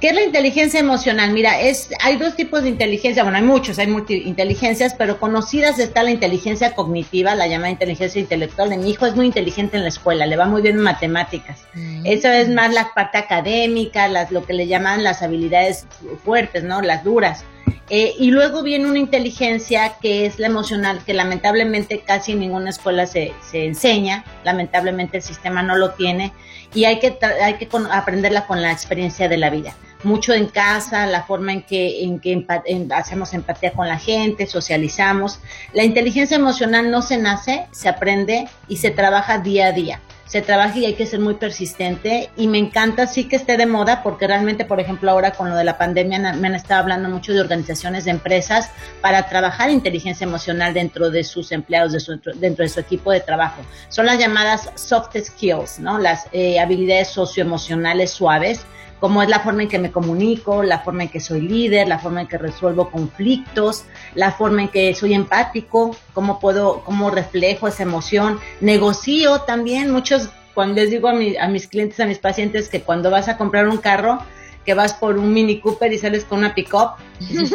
¿Qué 0.02 0.10
es 0.10 0.16
la 0.16 0.24
inteligencia 0.24 0.80
emocional? 0.80 1.32
Mira, 1.32 1.62
es, 1.62 1.90
hay 2.00 2.18
dos 2.18 2.36
tipos 2.36 2.64
de 2.64 2.70
inteligencia, 2.70 3.22
bueno, 3.22 3.38
hay 3.38 3.44
muchos, 3.44 3.78
hay 3.78 3.86
multiinteligencias, 3.86 4.96
pero 4.96 5.20
conocidas 5.20 5.78
está 5.78 6.02
la 6.02 6.10
inteligencia 6.10 6.74
cognitiva, 6.74 7.36
la 7.36 7.46
llamada 7.46 7.70
inteligencia 7.70 8.20
intelectual. 8.20 8.72
De 8.72 8.78
mi 8.78 8.90
hijo 8.90 9.06
es 9.06 9.16
muy 9.16 9.28
inteligente 9.28 9.78
en 9.78 9.84
la 9.84 9.90
escuela, 9.90 10.26
le 10.26 10.38
va 10.38 10.48
muy 10.48 10.64
bien 10.64 10.78
en 10.78 10.82
matemáticas. 10.82 11.68
Mm. 11.76 12.08
Eso 12.08 12.30
es 12.30 12.50
más 12.50 12.74
la 12.74 12.96
parte 12.96 13.20
académica, 13.20 14.08
las, 14.08 14.32
lo 14.32 14.44
que 14.44 14.54
le 14.54 14.66
llaman 14.66 15.04
las 15.04 15.22
habilidades 15.22 15.86
fuertes, 16.26 16.64
¿no? 16.64 16.82
Las 16.82 17.04
duras. 17.04 17.46
Eh, 17.92 18.16
y 18.18 18.32
luego 18.32 18.64
viene 18.64 18.88
una 18.88 18.98
inteligencia 18.98 19.98
que 20.02 20.26
es 20.26 20.40
la 20.40 20.48
emocional, 20.48 21.04
que 21.06 21.14
lamentablemente 21.14 22.00
casi 22.00 22.32
en 22.32 22.40
ninguna 22.40 22.72
escuela 22.72 23.06
se, 23.06 23.34
se 23.52 23.68
enseña, 23.68 24.26
lamentablemente 24.44 25.18
el 25.18 25.24
sistema 25.24 25.62
no 25.62 25.76
lo 25.76 25.92
tiene, 25.92 26.34
y 26.74 26.86
hay 26.86 27.00
que, 27.00 27.20
hay 27.44 27.56
que 27.56 27.70
aprenderla 27.92 28.48
con 28.48 28.64
la 28.64 28.72
experiencia 28.72 29.30
de 29.30 29.38
la 29.38 29.52
vida 29.52 29.76
mucho 30.04 30.34
en 30.34 30.48
casa, 30.48 31.06
la 31.06 31.24
forma 31.24 31.54
en 31.54 31.64
que, 31.64 32.04
en 32.04 32.20
que 32.20 32.46
hacemos 32.94 33.34
empatía 33.34 33.74
con 33.74 33.88
la 33.88 33.98
gente, 33.98 34.48
socializamos. 34.48 35.40
La 35.74 35.84
inteligencia 35.84 36.38
emocional 36.38 36.92
no 36.92 37.02
se 37.02 37.18
nace, 37.18 37.68
se 37.72 37.90
aprende 37.90 38.48
y 38.68 38.78
se 38.78 38.92
trabaja 38.92 39.40
día 39.40 39.68
a 39.68 39.72
día. 39.72 40.02
Se 40.26 40.42
trabaja 40.42 40.80
y 40.80 40.86
hay 40.86 40.94
que 40.94 41.06
ser 41.06 41.20
muy 41.20 41.34
persistente 41.34 42.30
y 42.38 42.48
me 42.48 42.58
encanta 42.58 43.06
sí 43.06 43.26
que 43.26 43.36
esté 43.36 43.58
de 43.58 43.66
moda 43.66 44.02
porque 44.02 44.28
realmente, 44.28 44.64
por 44.64 44.80
ejemplo, 44.80 45.12
ahora 45.12 45.32
con 45.32 45.50
lo 45.50 45.58
de 45.58 45.66
la 45.66 45.78
pandemia 45.78 46.20
me 46.20 46.48
han 46.48 46.56
estado 46.56 46.84
hablando 46.84 47.10
mucho 47.10 47.34
de 47.34 47.42
organizaciones 47.42 48.06
de 48.06 48.12
empresas 48.12 48.70
para 49.02 49.28
trabajar 49.28 49.70
inteligencia 49.70 50.24
emocional 50.24 50.74
dentro 50.74 51.10
de 51.12 51.26
sus 51.26 51.52
empleados, 51.52 52.10
dentro 52.36 52.64
de 52.64 52.70
su 52.70 52.80
equipo 52.80 53.12
de 53.12 53.20
trabajo. 53.20 53.62
Son 53.90 54.06
las 54.06 54.20
llamadas 54.20 54.70
soft 54.76 55.18
skills, 55.22 55.80
¿no? 55.80 55.98
Las 55.98 56.28
eh, 56.32 56.62
habilidades 56.62 57.10
socioemocionales 57.10 58.12
suaves 58.12 58.66
como 59.02 59.24
es 59.24 59.30
la 59.30 59.40
forma 59.40 59.64
en 59.64 59.68
que 59.68 59.80
me 59.80 59.92
comunico, 59.92 60.62
la 60.62 60.80
forma 60.80 61.04
en 61.04 61.10
que 61.10 61.20
soy 61.20 61.42
líder, 61.42 61.88
la 61.88 61.98
forma 61.98 62.22
en 62.22 62.28
que 62.28 62.38
resuelvo 62.38 62.92
conflictos, 62.92 63.84
la 64.14 64.32
forma 64.32 64.62
en 64.62 64.68
que 64.68 64.94
soy 64.94 65.16
empático, 65.16 65.98
cómo 66.14 66.40
puedo, 66.40 66.84
cómo 66.86 67.10
reflejo 67.10 67.68
esa 67.68 67.82
emoción, 67.82 68.40
negocio 68.62 69.42
también, 69.42 69.90
muchos, 69.90 70.30
cuando 70.54 70.76
les 70.76 70.92
digo 70.92 71.08
a, 71.08 71.14
a 71.14 71.48
mis 71.48 71.68
clientes, 71.68 72.00
a 72.00 72.06
mis 72.06 72.20
pacientes 72.20 72.70
que 72.70 72.84
cuando 72.84 73.10
vas 73.10 73.28
a 73.28 73.38
comprar 73.38 73.68
un 73.68 73.78
carro, 73.78 74.20
que 74.64 74.76
vas 74.76 74.94
por 74.94 75.18
un 75.18 75.34
Mini 75.34 75.60
Cooper 75.60 75.92
y 75.92 75.98
sales 75.98 76.24
con 76.24 76.38
una 76.38 76.54
pick-up. 76.54 76.92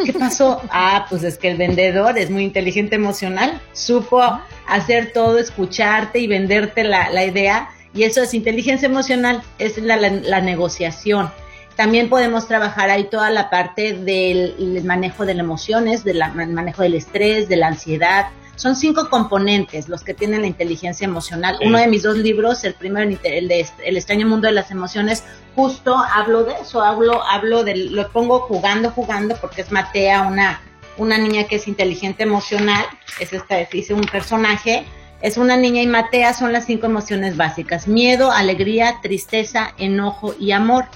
¿Qué 0.04 0.12
pasó? 0.12 0.60
Ah, 0.70 1.06
pues 1.08 1.22
es 1.22 1.38
que 1.38 1.52
el 1.52 1.56
vendedor 1.56 2.18
es 2.18 2.28
muy 2.28 2.42
inteligente 2.42 2.96
emocional, 2.96 3.60
supo 3.72 4.20
hacer 4.66 5.12
todo, 5.12 5.38
escucharte 5.38 6.18
y 6.18 6.26
venderte 6.26 6.82
la, 6.82 7.08
la 7.10 7.24
idea 7.24 7.70
y 7.96 8.04
eso 8.04 8.22
es 8.22 8.34
inteligencia 8.34 8.86
emocional, 8.86 9.42
es 9.58 9.78
la, 9.78 10.40
negociación. 10.40 11.30
También 11.76 12.08
podemos 12.08 12.46
trabajar 12.46 12.90
ahí 12.90 13.04
toda 13.04 13.30
la 13.30 13.48
parte 13.48 13.94
del 13.94 14.82
manejo 14.84 15.24
de 15.24 15.34
las 15.34 15.44
emociones, 15.44 16.04
del 16.04 16.22
manejo 16.34 16.82
del 16.82 16.94
estrés, 16.94 17.48
de 17.48 17.56
la 17.56 17.68
ansiedad. 17.68 18.26
Son 18.56 18.76
cinco 18.76 19.08
componentes 19.10 19.88
los 19.88 20.02
que 20.02 20.14
tienen 20.14 20.42
la 20.42 20.46
inteligencia 20.46 21.04
emocional. 21.04 21.58
Uno 21.62 21.78
de 21.78 21.88
mis 21.88 22.02
dos 22.02 22.16
libros, 22.16 22.64
el 22.64 22.74
primero, 22.74 23.08
el 23.22 23.48
de 23.48 23.66
El 23.84 23.96
extraño 23.96 24.26
mundo 24.26 24.46
de 24.46 24.52
las 24.52 24.70
emociones, 24.70 25.24
justo 25.54 25.96
hablo 25.96 26.44
de 26.44 26.54
eso, 26.62 26.82
hablo, 26.82 27.22
hablo 27.22 27.64
de, 27.64 27.76
lo 27.76 28.10
pongo 28.10 28.40
jugando, 28.40 28.90
jugando, 28.90 29.36
porque 29.36 29.62
es 29.62 29.72
Matea, 29.72 30.22
una, 30.22 30.60
una 30.98 31.18
niña 31.18 31.44
que 31.44 31.56
es 31.56 31.68
inteligente 31.68 32.22
emocional, 32.22 32.84
es 33.20 33.32
esta, 33.32 33.56
dice 33.70 33.92
un 33.94 34.04
personaje, 34.04 34.86
es 35.22 35.38
una 35.38 35.56
niña 35.56 35.82
y 35.82 35.86
Matea 35.86 36.34
son 36.34 36.52
las 36.52 36.66
cinco 36.66 36.86
emociones 36.86 37.36
básicas, 37.36 37.88
miedo, 37.88 38.30
alegría, 38.30 38.98
tristeza, 39.02 39.74
enojo 39.78 40.34
y 40.38 40.52
amor. 40.52 40.86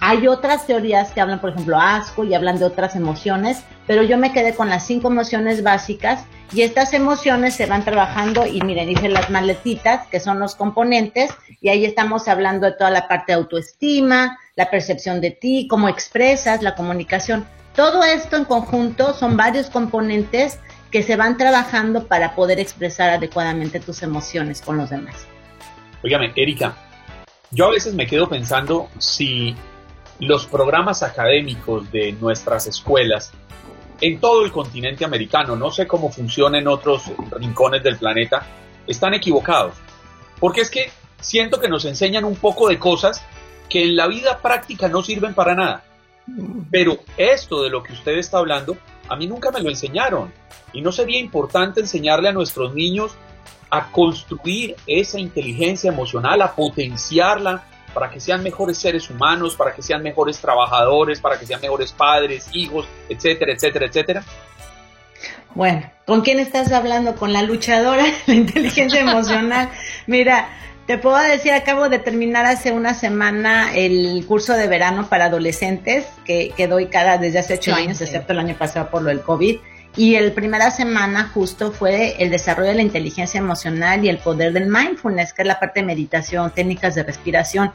Hay 0.00 0.26
otras 0.26 0.66
teorías 0.66 1.12
que 1.12 1.20
hablan, 1.20 1.40
por 1.40 1.50
ejemplo, 1.50 1.78
asco 1.78 2.24
y 2.24 2.34
hablan 2.34 2.58
de 2.58 2.64
otras 2.64 2.96
emociones, 2.96 3.62
pero 3.86 4.02
yo 4.02 4.18
me 4.18 4.32
quedé 4.32 4.54
con 4.54 4.68
las 4.68 4.84
cinco 4.86 5.08
emociones 5.08 5.62
básicas 5.62 6.24
y 6.52 6.62
estas 6.62 6.92
emociones 6.92 7.54
se 7.54 7.66
van 7.66 7.84
trabajando 7.84 8.46
y 8.46 8.60
miren, 8.62 8.88
dice 8.88 9.08
las 9.08 9.30
maletitas, 9.30 10.06
que 10.08 10.18
son 10.18 10.40
los 10.40 10.56
componentes, 10.56 11.30
y 11.60 11.68
ahí 11.68 11.84
estamos 11.84 12.26
hablando 12.26 12.66
de 12.66 12.72
toda 12.72 12.90
la 12.90 13.06
parte 13.06 13.32
de 13.32 13.38
autoestima, 13.38 14.38
la 14.56 14.70
percepción 14.70 15.20
de 15.20 15.30
ti, 15.30 15.68
cómo 15.68 15.88
expresas, 15.88 16.62
la 16.62 16.74
comunicación. 16.74 17.46
Todo 17.74 18.02
esto 18.02 18.36
en 18.36 18.44
conjunto 18.44 19.14
son 19.14 19.36
varios 19.36 19.70
componentes 19.70 20.58
que 20.92 21.02
se 21.02 21.16
van 21.16 21.38
trabajando 21.38 22.06
para 22.06 22.34
poder 22.34 22.60
expresar 22.60 23.10
adecuadamente 23.10 23.80
tus 23.80 24.02
emociones 24.02 24.60
con 24.60 24.76
los 24.76 24.90
demás. 24.90 25.26
Óigame, 26.04 26.32
Erika, 26.36 26.76
yo 27.50 27.66
a 27.66 27.70
veces 27.70 27.94
me 27.94 28.06
quedo 28.06 28.28
pensando 28.28 28.90
si 28.98 29.56
los 30.20 30.46
programas 30.46 31.02
académicos 31.02 31.90
de 31.90 32.12
nuestras 32.12 32.66
escuelas 32.66 33.32
en 34.02 34.20
todo 34.20 34.44
el 34.44 34.52
continente 34.52 35.04
americano, 35.04 35.56
no 35.56 35.70
sé 35.70 35.86
cómo 35.86 36.10
funciona 36.10 36.58
en 36.58 36.68
otros 36.68 37.04
rincones 37.30 37.82
del 37.82 37.96
planeta, 37.96 38.44
están 38.86 39.14
equivocados. 39.14 39.74
Porque 40.40 40.60
es 40.60 40.70
que 40.70 40.90
siento 41.20 41.58
que 41.58 41.68
nos 41.68 41.84
enseñan 41.84 42.24
un 42.24 42.36
poco 42.36 42.68
de 42.68 42.78
cosas 42.78 43.24
que 43.70 43.84
en 43.84 43.96
la 43.96 44.08
vida 44.08 44.40
práctica 44.42 44.88
no 44.88 45.02
sirven 45.02 45.34
para 45.34 45.54
nada. 45.54 45.84
Pero 46.70 46.98
esto 47.16 47.62
de 47.62 47.70
lo 47.70 47.82
que 47.82 47.92
usted 47.92 48.18
está 48.18 48.38
hablando, 48.38 48.76
a 49.08 49.16
mí 49.16 49.26
nunca 49.26 49.50
me 49.50 49.60
lo 49.60 49.70
enseñaron. 49.70 50.32
Y 50.72 50.80
no 50.80 50.92
sería 50.92 51.20
importante 51.20 51.80
enseñarle 51.80 52.28
a 52.28 52.32
nuestros 52.32 52.74
niños 52.74 53.12
a 53.70 53.90
construir 53.90 54.76
esa 54.86 55.18
inteligencia 55.18 55.90
emocional, 55.90 56.42
a 56.42 56.54
potenciarla 56.54 57.64
para 57.94 58.10
que 58.10 58.20
sean 58.20 58.42
mejores 58.42 58.78
seres 58.78 59.08
humanos, 59.10 59.54
para 59.56 59.74
que 59.74 59.82
sean 59.82 60.02
mejores 60.02 60.38
trabajadores, 60.38 61.20
para 61.20 61.38
que 61.38 61.46
sean 61.46 61.60
mejores 61.60 61.92
padres, 61.92 62.48
hijos, 62.52 62.86
etcétera, 63.08 63.52
etcétera, 63.52 63.86
etcétera. 63.86 64.24
Bueno, 65.54 65.90
¿con 66.06 66.22
quién 66.22 66.38
estás 66.38 66.72
hablando? 66.72 67.14
Con 67.16 67.32
la 67.32 67.42
luchadora, 67.42 68.04
la 68.26 68.34
inteligencia 68.34 69.00
emocional. 69.00 69.70
Mira, 70.06 70.48
Te 70.86 70.98
puedo 70.98 71.16
decir, 71.18 71.52
acabo 71.52 71.88
de 71.88 72.00
terminar 72.00 72.44
hace 72.44 72.72
una 72.72 72.92
semana 72.94 73.72
el 73.74 74.24
curso 74.26 74.54
de 74.54 74.66
verano 74.66 75.08
para 75.08 75.26
adolescentes 75.26 76.06
que, 76.24 76.52
que 76.56 76.66
doy 76.66 76.86
cada 76.86 77.18
desde 77.18 77.38
hace 77.38 77.54
ocho 77.54 77.72
años, 77.72 78.00
excepto 78.00 78.32
el 78.32 78.40
año 78.40 78.56
pasado 78.56 78.90
por 78.90 79.02
lo 79.02 79.08
del 79.08 79.20
COVID. 79.20 79.58
Y 79.94 80.14
el 80.14 80.32
primera 80.32 80.70
semana 80.70 81.30
justo 81.32 81.70
fue 81.70 82.16
el 82.18 82.30
desarrollo 82.30 82.70
de 82.70 82.76
la 82.76 82.82
inteligencia 82.82 83.38
emocional 83.38 84.04
y 84.04 84.08
el 84.08 84.18
poder 84.18 84.52
del 84.52 84.66
mindfulness, 84.66 85.34
que 85.34 85.42
es 85.42 85.48
la 85.48 85.60
parte 85.60 85.80
de 85.80 85.86
meditación, 85.86 86.50
técnicas 86.50 86.94
de 86.94 87.02
respiración. 87.02 87.72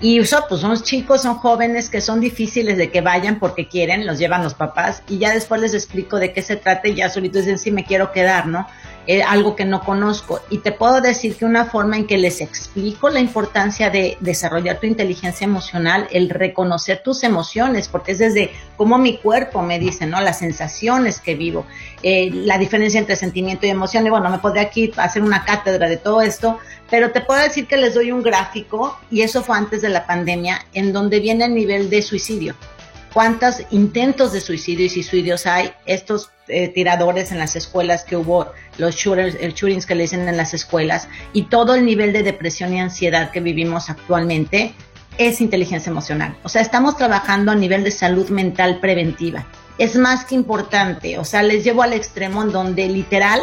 Y 0.00 0.20
eso, 0.20 0.44
pues 0.48 0.60
son 0.60 0.80
chicos, 0.80 1.22
son 1.22 1.38
jóvenes 1.38 1.90
que 1.90 2.00
son 2.00 2.20
difíciles 2.20 2.78
de 2.78 2.90
que 2.90 3.00
vayan 3.00 3.40
porque 3.40 3.66
quieren, 3.66 4.06
los 4.06 4.18
llevan 4.18 4.44
los 4.44 4.54
papás 4.54 5.02
y 5.08 5.18
ya 5.18 5.32
después 5.34 5.60
les 5.60 5.74
explico 5.74 6.18
de 6.18 6.32
qué 6.32 6.40
se 6.40 6.54
trata 6.54 6.86
y 6.86 6.94
ya 6.94 7.10
solitos 7.10 7.42
dicen 7.42 7.58
sí 7.58 7.72
me 7.72 7.84
quiero 7.84 8.12
quedar, 8.12 8.46
¿no? 8.46 8.68
Eh, 9.08 9.22
algo 9.22 9.56
que 9.56 9.64
no 9.64 9.80
conozco. 9.80 10.40
Y 10.50 10.58
te 10.58 10.70
puedo 10.70 11.00
decir 11.00 11.34
que 11.34 11.46
una 11.46 11.64
forma 11.64 11.96
en 11.96 12.06
que 12.06 12.18
les 12.18 12.42
explico 12.42 13.08
la 13.08 13.20
importancia 13.20 13.88
de 13.88 14.18
desarrollar 14.20 14.80
tu 14.80 14.86
inteligencia 14.86 15.46
emocional, 15.46 16.06
el 16.10 16.28
reconocer 16.28 17.02
tus 17.02 17.24
emociones, 17.24 17.88
porque 17.88 18.12
es 18.12 18.18
desde 18.18 18.50
cómo 18.76 18.98
mi 18.98 19.16
cuerpo 19.16 19.62
me 19.62 19.78
dice, 19.78 20.06
¿no? 20.06 20.20
Las 20.20 20.40
sensaciones 20.40 21.20
que 21.20 21.34
vivo, 21.36 21.64
eh, 22.02 22.30
la 22.32 22.58
diferencia 22.58 23.00
entre 23.00 23.16
sentimiento 23.16 23.66
y 23.66 23.70
emoción. 23.70 24.06
Y 24.06 24.10
bueno, 24.10 24.30
me 24.30 24.38
podría 24.38 24.62
aquí 24.62 24.92
hacer 24.96 25.22
una 25.22 25.44
cátedra 25.44 25.88
de 25.88 25.96
todo 25.96 26.22
esto, 26.22 26.58
pero 26.90 27.10
te 27.10 27.20
puedo 27.20 27.40
decir 27.42 27.66
que 27.66 27.76
les 27.76 27.94
doy 27.94 28.12
un 28.12 28.22
gráfico, 28.22 28.98
y 29.10 29.22
eso 29.22 29.42
fue 29.42 29.56
antes 29.56 29.82
de 29.82 29.88
la 29.88 30.06
pandemia, 30.06 30.64
en 30.74 30.92
donde 30.92 31.20
viene 31.20 31.46
el 31.46 31.54
nivel 31.54 31.90
de 31.90 32.02
suicidio 32.02 32.54
cuántos 33.12 33.62
intentos 33.70 34.32
de 34.32 34.40
suicidio 34.40 34.86
y 34.86 34.88
suicidios 34.88 35.46
hay, 35.46 35.72
estos 35.86 36.30
eh, 36.46 36.68
tiradores 36.68 37.32
en 37.32 37.38
las 37.38 37.56
escuelas 37.56 38.04
que 38.04 38.16
hubo, 38.16 38.52
los 38.76 38.94
shooters, 38.94 39.36
el 39.40 39.54
shootings 39.54 39.86
que 39.86 39.94
le 39.94 40.02
dicen 40.02 40.28
en 40.28 40.36
las 40.36 40.54
escuelas, 40.54 41.08
y 41.32 41.42
todo 41.46 41.74
el 41.74 41.84
nivel 41.84 42.12
de 42.12 42.22
depresión 42.22 42.72
y 42.74 42.80
ansiedad 42.80 43.30
que 43.30 43.40
vivimos 43.40 43.90
actualmente, 43.90 44.72
es 45.18 45.40
inteligencia 45.40 45.90
emocional. 45.90 46.36
O 46.44 46.48
sea, 46.48 46.62
estamos 46.62 46.96
trabajando 46.96 47.50
a 47.50 47.56
nivel 47.56 47.82
de 47.82 47.90
salud 47.90 48.28
mental 48.28 48.78
preventiva. 48.78 49.46
Es 49.78 49.96
más 49.96 50.24
que 50.24 50.34
importante, 50.34 51.18
o 51.18 51.24
sea, 51.24 51.42
les 51.42 51.64
llevo 51.64 51.82
al 51.82 51.92
extremo 51.92 52.42
en 52.42 52.52
donde 52.52 52.88
literal 52.88 53.40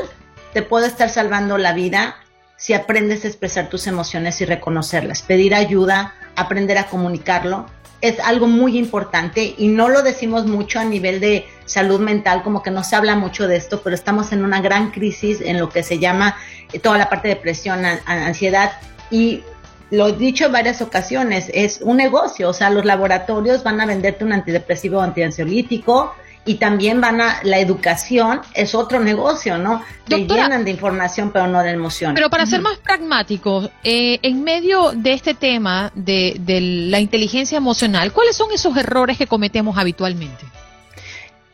te 0.54 0.62
puede 0.62 0.88
estar 0.88 1.10
salvando 1.10 1.58
la 1.58 1.74
vida 1.74 2.18
si 2.58 2.74
aprendes 2.74 3.26
a 3.26 3.28
expresar 3.28 3.70
tus 3.70 3.88
emociones 3.88 4.40
y 4.42 4.46
reconocerlas, 4.46 5.22
pedir 5.22 5.56
ayuda, 5.56 6.14
aprender 6.36 6.78
a 6.78 6.88
comunicarlo 6.88 7.66
es 8.02 8.20
algo 8.20 8.48
muy 8.48 8.78
importante 8.78 9.56
y 9.58 9.68
no 9.68 9.90
lo 9.90 10.04
decimos 10.04 10.46
mucho 10.46 10.80
a 10.80 10.86
nivel 10.86 11.20
de 11.20 11.46
salud 11.66 12.00
mental, 12.00 12.44
como 12.44 12.62
que 12.62 12.70
no 12.70 12.84
se 12.84 12.96
habla 12.96 13.16
mucho 13.16 13.48
de 13.48 13.56
esto, 13.56 13.82
pero 13.82 13.96
estamos 13.96 14.32
en 14.32 14.44
una 14.44 14.62
gran 14.62 14.92
crisis 14.92 15.42
en 15.42 15.60
lo 15.60 15.70
que 15.70 15.82
se 15.82 15.98
llama 15.98 16.38
eh, 16.72 16.80
toda 16.80 16.98
la 16.98 17.10
parte 17.10 17.30
de 17.30 17.36
depresión, 17.36 17.84
ansiedad 18.06 18.74
y 19.10 19.44
lo 19.92 20.10
he 20.10 20.14
dicho 20.14 20.46
en 20.46 20.52
varias 20.52 20.82
ocasiones, 20.82 21.50
es 21.54 21.80
un 21.82 21.98
negocio, 21.98 22.50
o 22.50 22.54
sea, 22.54 22.70
los 22.70 22.86
laboratorios 22.86 23.64
van 23.64 23.80
a 23.82 23.86
venderte 23.86 24.24
un 24.24 24.34
antidepresivo 24.34 24.98
o 24.98 25.02
antiansiolítico, 25.02 26.14
y 26.46 26.56
también 26.56 27.02
van 27.02 27.22
a 27.22 27.40
la 27.44 27.58
educación 27.60 28.42
es 28.54 28.76
otro 28.76 29.00
negocio, 29.00 29.58
¿no? 29.58 29.84
Te 30.08 30.28
llenan 30.28 30.64
de 30.64 30.72
información 30.72 31.32
pero 31.32 31.48
no 31.48 31.62
de 31.64 31.72
emoción. 31.72 32.14
Pero 32.14 32.30
para 32.30 32.46
ser 32.46 32.62
más 32.62 32.78
pragmáticos, 32.78 33.72
eh, 33.84 34.20
en 34.22 34.44
medio 34.44 34.92
de 34.92 35.14
este 35.14 35.34
tema 35.34 35.92
de, 35.96 36.38
de 36.40 36.62
la 36.62 37.00
inteligencia 37.00 37.58
emocional, 37.58 38.14
¿cuáles 38.14 38.36
son 38.36 38.52
esos 38.52 38.78
errores 38.78 39.18
que 39.18 39.26
cometemos 39.26 39.78
habitualmente? 39.78 40.46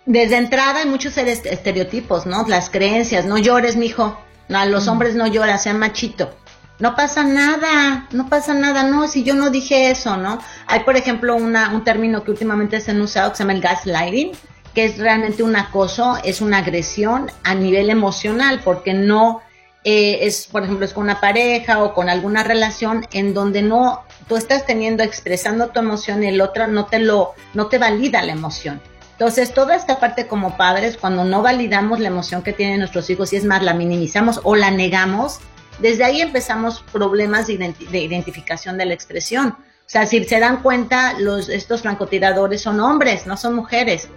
Desde 0.06 0.38
entrada 0.38 0.80
hay 0.80 0.88
muchos 0.88 1.18
estereotipos, 1.18 2.26
¿no? 2.26 2.46
Las 2.48 2.70
creencias, 2.70 3.26
no 3.26 3.38
llores, 3.38 3.78
mijo. 3.78 4.20
No, 4.50 4.66
los 4.66 4.88
hombres 4.90 5.16
no 5.16 5.28
lloran, 5.28 5.60
sean 5.60 5.80
machito. 5.80 6.36
No 6.80 6.96
pasa 6.96 7.24
nada, 7.24 8.08
no 8.12 8.28
pasa 8.28 8.56
nada, 8.56 8.84
no, 8.84 9.08
si 9.08 9.24
yo 9.24 9.36
no 9.36 9.52
dije 9.52 9.92
eso, 9.92 10.18
¿no? 10.18 10.40
Hay, 10.66 10.80
por 10.80 10.98
ejemplo, 10.98 11.36
una, 11.36 11.70
un 11.70 11.84
término 11.84 12.24
que 12.24 12.32
últimamente 12.32 12.82
se 12.82 12.92
han 12.92 13.00
usado 13.00 13.30
que 13.30 13.38
se 13.38 13.44
llama 13.44 13.54
el 13.54 13.62
gaslighting, 13.62 14.32
que 14.74 14.86
es 14.86 14.98
realmente 14.98 15.44
un 15.44 15.56
acoso, 15.56 16.18
es 16.24 16.42
una 16.42 16.60
agresión 16.60 17.30
a 17.44 17.56
nivel 17.56 17.90
emocional, 17.90 18.62
porque 18.64 18.94
no 18.94 19.42
eh, 19.84 20.20
es, 20.22 20.48
por 20.48 20.64
ejemplo, 20.64 20.86
es 20.86 20.94
con 20.94 21.04
una 21.04 21.20
pareja 21.20 21.84
o 21.84 21.94
con 21.94 22.08
alguna 22.10 22.44
relación 22.44 23.06
en 23.12 23.34
donde 23.34 23.62
no, 23.64 24.04
tú 24.28 24.36
estás 24.38 24.66
teniendo, 24.66 25.04
expresando 25.04 25.70
tu 25.70 25.80
emoción 25.80 26.24
y 26.24 26.28
el 26.28 26.40
otro 26.42 26.68
no 26.68 26.86
te 26.86 27.00
lo, 27.00 27.34
no 27.54 27.68
te 27.68 27.80
valida 27.80 28.22
la 28.22 28.34
emoción. 28.34 28.82
Entonces, 29.14 29.54
toda 29.54 29.76
esta 29.76 30.00
parte 30.00 30.28
como 30.28 30.58
padres, 30.58 30.98
cuando 30.98 31.24
no 31.24 31.42
validamos 31.42 32.00
la 32.00 32.08
emoción 32.08 32.42
que 32.42 32.54
tienen 32.54 32.80
nuestros 32.80 33.10
hijos 33.10 33.34
y 33.34 33.36
es 33.36 33.46
más, 33.46 33.62
la 33.62 33.74
minimizamos 33.74 34.40
o 34.44 34.56
la 34.56 34.72
negamos, 34.72 35.40
desde 35.80 36.04
ahí 36.04 36.22
empezamos 36.22 36.84
problemas 36.92 37.48
de, 37.48 37.58
de 37.58 38.00
identificación 38.00 38.78
de 38.78 38.86
la 38.86 38.94
expresión. 38.94 39.50
O 39.50 39.90
sea, 39.92 40.06
si 40.06 40.24
se 40.24 40.40
dan 40.40 40.62
cuenta, 40.62 41.20
los, 41.20 41.50
estos 41.50 41.82
francotiradores 41.82 42.62
son 42.62 42.80
hombres, 42.80 43.28
no 43.28 43.36
son 43.36 43.56
mujeres. 43.56 44.08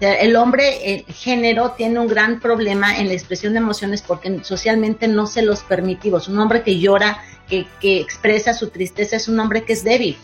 El 0.00 0.36
hombre, 0.36 0.94
el 0.94 1.04
género, 1.04 1.72
tiene 1.72 1.98
un 2.00 2.08
gran 2.08 2.40
problema 2.40 2.98
en 2.98 3.08
la 3.08 3.14
expresión 3.14 3.52
de 3.52 3.60
emociones 3.60 4.02
porque 4.02 4.42
socialmente 4.42 5.08
no 5.08 5.26
se 5.26 5.42
los 5.42 5.62
permitimos. 5.62 6.28
Un 6.28 6.38
hombre 6.38 6.62
que 6.62 6.78
llora, 6.78 7.22
que, 7.48 7.66
que 7.80 8.00
expresa 8.00 8.54
su 8.54 8.68
tristeza, 8.68 9.16
es 9.16 9.28
un 9.28 9.38
hombre 9.38 9.64
que 9.64 9.72
es 9.72 9.84
débil 9.84 10.16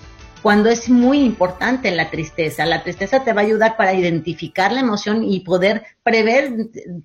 cuando 0.42 0.70
es 0.70 0.88
muy 0.88 1.20
importante 1.20 1.90
la 1.90 2.10
tristeza. 2.10 2.66
La 2.66 2.82
tristeza 2.82 3.24
te 3.24 3.32
va 3.32 3.42
a 3.42 3.44
ayudar 3.44 3.76
para 3.76 3.94
identificar 3.94 4.72
la 4.72 4.80
emoción 4.80 5.24
y 5.24 5.40
poder 5.40 5.84
prever 6.02 6.52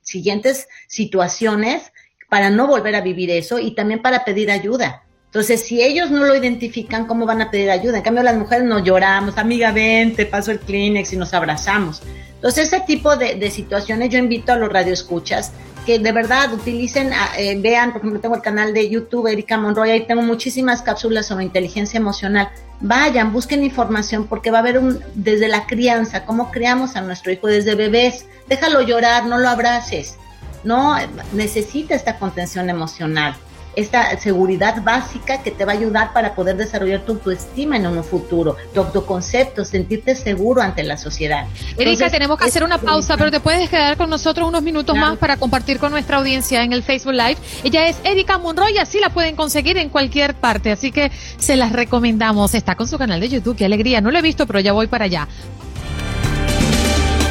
siguientes 0.02 0.68
situaciones 0.88 1.92
para 2.30 2.50
no 2.50 2.68
volver 2.68 2.96
a 2.96 3.02
vivir 3.02 3.30
eso 3.30 3.60
y 3.60 3.76
también 3.76 4.02
para 4.02 4.26
pedir 4.26 4.52
ayuda. 4.52 5.05
Entonces, 5.36 5.68
si 5.68 5.84
ellos 5.84 6.12
no 6.12 6.24
lo 6.24 6.34
identifican, 6.34 7.08
¿cómo 7.08 7.26
van 7.26 7.42
a 7.42 7.52
pedir 7.52 7.70
ayuda? 7.70 7.98
En 7.98 8.04
cambio, 8.04 8.24
las 8.24 8.38
mujeres 8.38 8.64
nos 8.64 8.84
lloramos, 8.84 9.38
amiga, 9.38 9.74
ven, 9.74 10.16
te 10.16 10.26
paso 10.26 10.50
el 10.52 10.62
Kleenex 10.62 11.12
y 11.12 11.18
nos 11.18 11.34
abrazamos. 11.34 12.02
Entonces, 12.36 12.72
ese 12.72 12.80
tipo 12.88 13.18
de, 13.18 13.52
situaciones 13.52 14.12
yo 14.12 14.18
invito 14.18 14.54
a 14.54 14.56
los 14.56 14.72
radioescuchas 14.72 15.52
que 15.86 16.00
de 16.00 16.14
verdad 16.14 16.54
utilicen, 16.54 17.12
eh, 17.38 17.60
vean, 17.60 17.92
por 17.92 18.00
ejemplo, 18.00 18.22
tengo 18.22 18.36
el 18.36 18.42
canal 18.42 18.74
de 18.74 18.90
YouTube 18.90 19.28
Erika 19.28 19.58
Monroy, 19.58 19.92
ahí 19.92 20.08
tengo 20.08 20.22
muchísimas 20.22 20.82
cápsulas 20.82 21.26
sobre 21.26 21.44
inteligencia 21.44 21.98
emocional. 21.98 22.48
Vayan, 22.80 23.34
busquen 23.34 23.62
información 23.66 24.28
porque 24.28 24.52
va 24.52 24.60
a 24.60 24.62
haber 24.62 24.78
un, 24.78 25.02
desde 25.16 25.50
la 25.50 25.68
crianza, 25.68 26.24
cómo 26.24 26.50
criamos 26.50 26.96
a 26.96 27.02
nuestro 27.02 27.34
hijo 27.34 27.48
desde 27.48 27.76
bebés. 27.76 28.26
Déjalo 28.48 28.84
llorar, 28.84 29.26
no 29.26 29.38
lo 29.38 29.50
abraces. 29.50 30.16
No, 30.64 30.96
necesita 31.34 31.94
esta 31.94 32.20
contención 32.20 32.70
emocional 32.70 33.36
esta 33.76 34.18
seguridad 34.20 34.82
básica 34.84 35.42
que 35.42 35.52
te 35.52 35.66
va 35.66 35.74
a 35.74 35.76
ayudar 35.76 36.14
para 36.14 36.36
poder 36.36 36.58
desarrollar 36.58 37.02
tu 37.02 37.14
autoestima 37.14 37.78
en 37.78 37.88
un 37.88 38.04
futuro, 38.04 38.56
tu 38.74 38.82
autoconcepto, 38.82 39.66
sentirte 39.66 40.16
seguro 40.16 40.62
ante 40.62 40.84
la 40.84 40.98
sociedad. 40.98 41.46
Erika, 41.78 42.10
tenemos 42.10 42.38
que 42.38 42.46
hacer 42.46 42.64
una 42.64 42.78
pausa, 42.78 43.18
pero 43.18 43.32
te 43.32 43.40
puedes 43.40 43.70
quedar 43.70 43.98
con 43.98 44.10
nosotros 44.10 44.48
unos 44.48 44.64
minutos 44.64 44.96
más 44.96 45.18
para 45.18 45.38
compartir 45.38 45.80
con 45.80 45.92
nuestra 45.92 46.18
audiencia 46.18 46.64
en 46.64 46.74
el 46.74 46.84
Facebook 46.84 47.14
Live. 47.14 47.38
Ella 47.64 47.88
es 47.88 47.98
Erika 48.04 48.38
Monroy, 48.38 48.78
así 48.78 49.00
la 49.00 49.10
pueden 49.10 49.36
conseguir 49.36 49.78
en 49.78 49.90
cualquier 49.90 50.36
parte, 50.36 50.72
así 50.72 50.92
que 50.92 51.12
se 51.38 51.56
las 51.56 51.72
recomendamos. 51.72 52.54
Está 52.54 52.76
con 52.76 52.88
su 52.88 52.98
canal 52.98 53.20
de 53.20 53.30
YouTube, 53.30 53.56
qué 53.56 53.66
alegría. 53.66 54.02
No 54.02 54.12
lo 54.12 54.20
he 54.20 54.22
visto, 54.22 54.48
pero 54.48 54.60
ya 54.60 54.74
voy 54.74 54.88
para 54.88 55.06
allá. 55.06 55.28